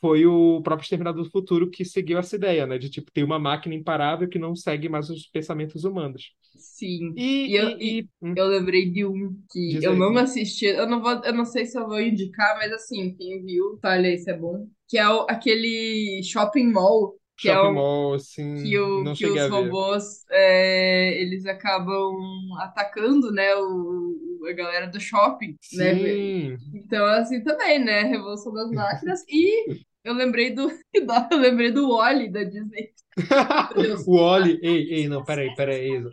[0.00, 2.78] foi o próprio Exterminador do Futuro que seguiu essa ideia, né?
[2.78, 6.32] De tipo, ter uma máquina imparável que não segue mais os pensamentos humanos.
[6.56, 7.22] Sim.
[7.46, 9.96] E, E eu- e- e- hum, Eu lembrei de um que Diz eu aí.
[9.96, 10.66] não assisti.
[10.66, 14.08] Eu não vou, eu não sei se eu vou indicar, mas assim, quem viu, olha
[14.10, 14.68] aí se é bom.
[14.88, 19.14] Que é o- aquele shopping mall, que é Shopping o, Mall, assim, que, o, não
[19.14, 22.14] que os a robôs é, eles acabam
[22.60, 25.94] atacando, né, o, a galera do shopping, né?
[25.94, 26.56] Sim.
[26.72, 28.02] Então, assim, também, né?
[28.02, 29.22] Revolução das máquinas.
[29.28, 29.66] E
[30.04, 30.68] eu lembrei do.
[31.30, 32.92] Eu lembrei do Wally da Disney.
[34.06, 35.88] O Oli, ei, ei, não, peraí, peraí.
[35.90, 36.10] Eu,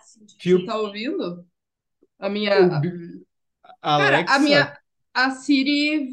[0.00, 1.44] Você Fio- tá ouvindo?
[2.18, 2.66] A minha.
[2.66, 3.22] o Bi-
[3.82, 4.78] Cara, Alexa, a minha.
[5.14, 6.08] A Siri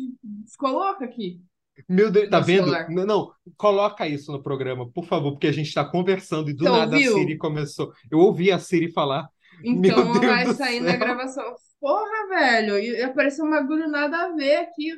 [0.50, 1.42] ficou louca aqui.
[1.90, 2.66] Meu Deus, tá vendo?
[2.66, 2.90] celular.
[2.90, 6.64] Não, não, coloca isso no programa, por favor, porque a gente tá conversando e do
[6.64, 7.00] Você nada a?
[7.00, 7.92] Siri começou.
[8.10, 9.28] Eu ouvi a Siri falar.
[9.64, 11.44] Então vai sair na gravação.
[11.80, 12.80] Porra, velho.
[12.80, 14.92] E apareceu um bagulho nada a ver aqui.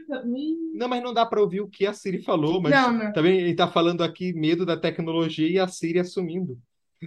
[0.74, 3.12] Não, mas não dá pra ouvir o que a Siri falou, mas Não, não.
[3.14, 6.58] também ele tá falando aqui medo da tecnologia e a Siri assumindo.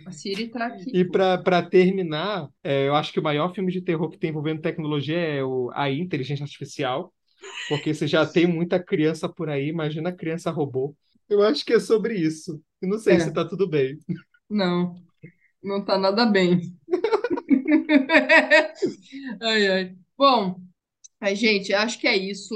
[0.07, 0.91] A Siri tá aqui.
[0.95, 4.61] E para terminar, é, eu acho que o maior filme de terror que tem envolvendo
[4.61, 7.13] tecnologia é o AI, Inteligência Artificial,
[7.69, 10.95] porque você já tem muita criança por aí, imagina a criança robô.
[11.29, 12.61] Eu acho que é sobre isso.
[12.83, 13.21] E não sei É.
[13.21, 13.99] se tá tudo bem.
[14.49, 14.97] Não,
[15.63, 16.61] não tá nada bem.
[19.41, 19.95] Ai, ai.
[20.17, 20.61] Bom,
[21.21, 22.55] ai, gente, acho que é isso,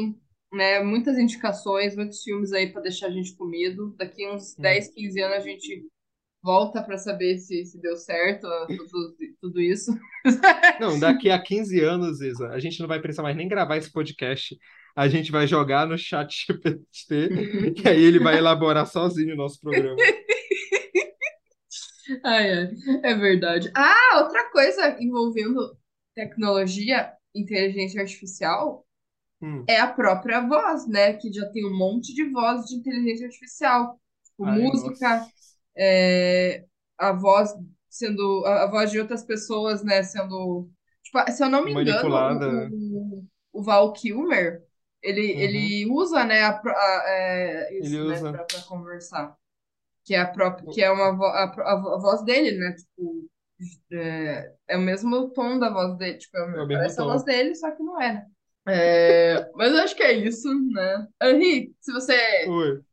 [0.52, 0.82] né?
[0.82, 3.94] Muitas indicações, muitos filmes aí pra deixar a gente com medo.
[3.98, 4.62] Daqui uns Hum.
[4.62, 5.84] 10, 15 anos a gente
[6.42, 9.92] volta pra saber se, se deu certo ah, tudo, tudo isso.
[10.80, 13.90] Não, daqui a 15 anos, Isa, a gente não vai precisar mais nem gravar esse
[13.92, 14.56] podcast.
[14.96, 17.28] A gente vai jogar no chat GPT
[17.84, 19.96] e aí ele vai elaborar sozinho o nosso programa.
[22.22, 22.70] Ai, ai,
[23.02, 23.72] é verdade.
[23.74, 25.76] Ah, outra coisa envolvendo
[26.14, 28.86] tecnologia, inteligência artificial,
[29.40, 29.64] Hum.
[29.68, 31.14] é a própria voz, né?
[31.14, 34.00] Que já tem um monte de voz de inteligência artificial.
[34.24, 35.26] Tipo, Ai, música,
[35.76, 36.64] é,
[36.98, 37.50] a voz
[37.90, 40.02] sendo, a, a voz de outras pessoas, né?
[40.02, 40.68] Sendo,
[41.02, 42.68] tipo, se eu não me engano, Manipulada.
[42.72, 43.24] o, o,
[43.60, 44.62] o Val Kilmer,
[45.04, 45.42] ele, Uhum.
[45.42, 48.30] ele usa, né, a, pro- a- é, isso, Ele né, usa.
[48.30, 49.36] pra, pra conversar.
[50.04, 52.74] Que é a própria, que é uma vo, a, a, a voz dele, né?
[52.74, 53.28] Tipo,
[53.92, 57.04] é, é o mesmo tom da voz dele, tipo, é, É o mesmo parece a
[57.04, 58.26] voz dele, só que não é, né?
[58.66, 61.06] É, mas eu acho que é isso, né?
[61.22, 62.14] Henri, se você
[62.46, 62.84] Oi.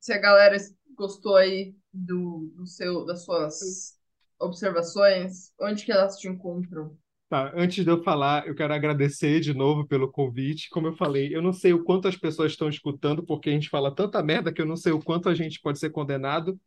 [0.00, 0.56] se a galera
[0.96, 3.98] gostou aí do, do seu, das suas
[4.38, 6.96] observações, onde que elas te encontram?
[7.28, 10.70] Tá, antes de eu falar, eu quero agradecer de novo pelo convite.
[10.70, 13.68] Como eu falei, eu não sei o quanto as pessoas estão escutando, porque a gente
[13.68, 16.58] fala tanta merda que eu não sei o quanto a gente pode ser condenado.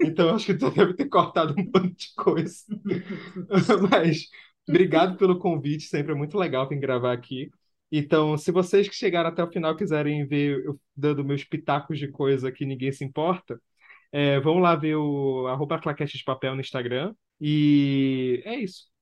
[0.00, 2.64] Então, acho que tu deve ter cortado um monte de coisa.
[3.90, 4.28] Mas,
[4.68, 7.50] obrigado pelo convite, sempre é muito legal vir gravar aqui.
[7.90, 12.06] Então, se vocês que chegaram até o final quiserem ver eu dando meus pitacos de
[12.08, 13.60] coisa que ninguém se importa,
[14.12, 17.14] é, vão lá ver o arroba claquete de papel no Instagram.
[17.40, 18.93] E é isso.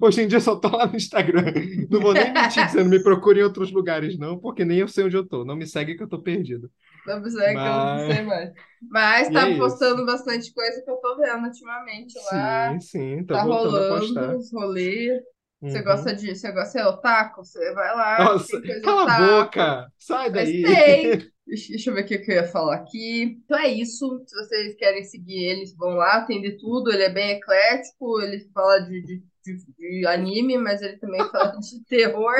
[0.00, 1.44] Hoje em dia só tô lá no Instagram.
[1.90, 5.04] Não vou nem mentir dizendo me procure em outros lugares, não, porque nem eu sei
[5.04, 5.44] onde eu tô.
[5.44, 6.70] Não me segue que eu tô perdido.
[7.06, 8.52] Não precisa que eu não Mas- sei mais.
[8.90, 9.58] Mas E tá é isso.
[9.58, 12.72] postando bastante coisa que eu tô vendo ultimamente lá.
[12.78, 15.20] Sim, sim, Tá a rolando os rolês.
[15.60, 15.84] Você Uhum.
[15.84, 16.34] gosta de.
[16.34, 17.44] Você gosta de otaku?
[17.44, 18.24] Você vai lá.
[18.24, 19.26] Nossa, cala a otaku.
[19.44, 19.92] boca!
[19.98, 20.62] Sai Mas daí!
[20.62, 21.32] tem.
[21.46, 23.38] Deixa, eu ver o que que eu ia falar aqui.
[23.44, 24.22] Então é isso.
[24.26, 26.90] Se vocês querem seguir eles, vão lá, tem de tudo.
[26.90, 31.58] Ele é bem eclético, ele fala de, de, de, de anime, mas ele também fala
[31.58, 32.34] de terror.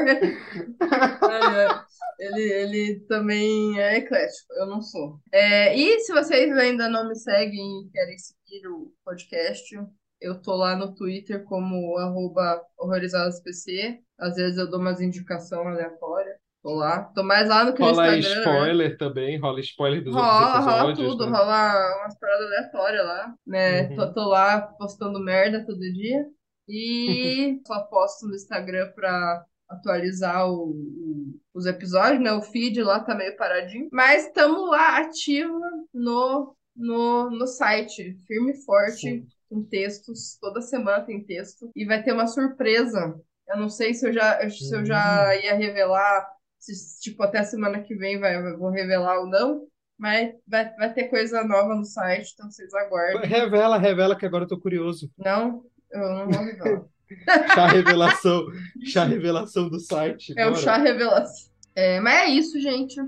[2.18, 5.18] Ele, ele também é eclético, eu não sou.
[5.32, 9.76] É, e se vocês ainda não me seguem e querem seguir o podcast,
[10.20, 14.00] eu tô lá no Twitter como arroba horrorizadospc.
[14.18, 16.36] Às vezes eu dou umas indicações aleatórias.
[16.62, 17.02] Tô lá.
[17.12, 18.52] Tô mais lá no que no Rola Instagram, né?
[18.52, 21.36] spoiler também, rola spoiler dos outros Rola, rola episódios, tudo, né?
[21.36, 23.88] rola umas paradas aleatórias lá, né?
[23.88, 23.96] Uhum.
[23.96, 26.24] Tô, tô lá postando merda todo dia
[26.68, 32.32] e só posto no Instagram pra atualizar o- o- os episódios, né?
[32.32, 35.58] O feed lá tá meio paradinho, mas estamos lá ativa
[35.92, 39.26] no, no, no site, firme e forte, Sim.
[39.48, 43.14] com textos, toda semana tem texto e vai ter uma surpresa.
[43.48, 45.40] Eu não sei se eu já, se eu já Hum.
[45.42, 46.26] ia revelar,
[46.58, 49.66] se tipo até semana que vem vai, vou revelar ou não,
[49.98, 53.28] mas vai, vai ter coisa nova no site, então vocês aguardem.
[53.28, 55.10] Revela, revela que agora eu tô curioso.
[55.18, 56.82] Não, eu não vou revelar.
[57.54, 58.46] Chá revelação,
[58.86, 60.32] chá revelação do site.
[60.34, 60.62] É o bora.
[60.62, 61.52] chá revelação.
[61.74, 62.98] É, mas é isso, gente.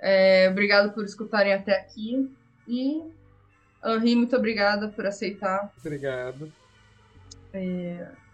[0.00, 2.30] É, obrigado por escutarem até aqui.
[2.68, 3.02] E,
[3.84, 5.72] Henri, muito obrigada por aceitar.
[5.80, 6.52] Obrigado.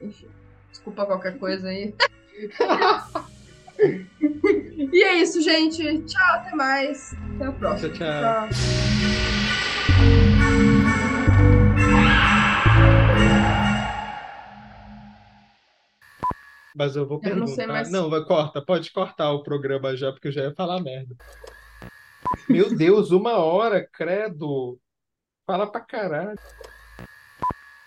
[0.01, 0.29] Enfim,
[0.71, 1.95] desculpa qualquer coisa aí.
[4.93, 6.03] e é isso, gente.
[6.03, 7.15] Tchau, até mais.
[7.35, 7.95] Até a próxima.
[7.95, 8.49] Tchau, tchau.
[16.77, 17.73] Mas eu vou Eu não sei perguntar.
[17.73, 21.15] mais- Não, vai, corta, pode cortar o programa já, porque eu já ia falar merda.
[22.49, 24.79] Meu Deus, uma hora, credo.
[25.47, 26.39] Fala pra caralho.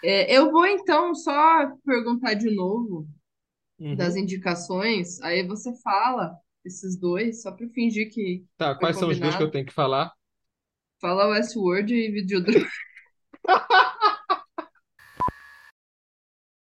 [0.04, 3.08] É, eu vou então só perguntar de novo
[3.80, 3.96] Uhum.
[3.96, 5.22] das indicações.
[5.22, 9.42] Aí você fala esses dois, só pra fingir que Tá, quais são os dois que
[9.42, 9.52] eu combinado.
[9.52, 10.12] tenho que falar?
[11.00, 12.68] fala Westworld e Videodrome.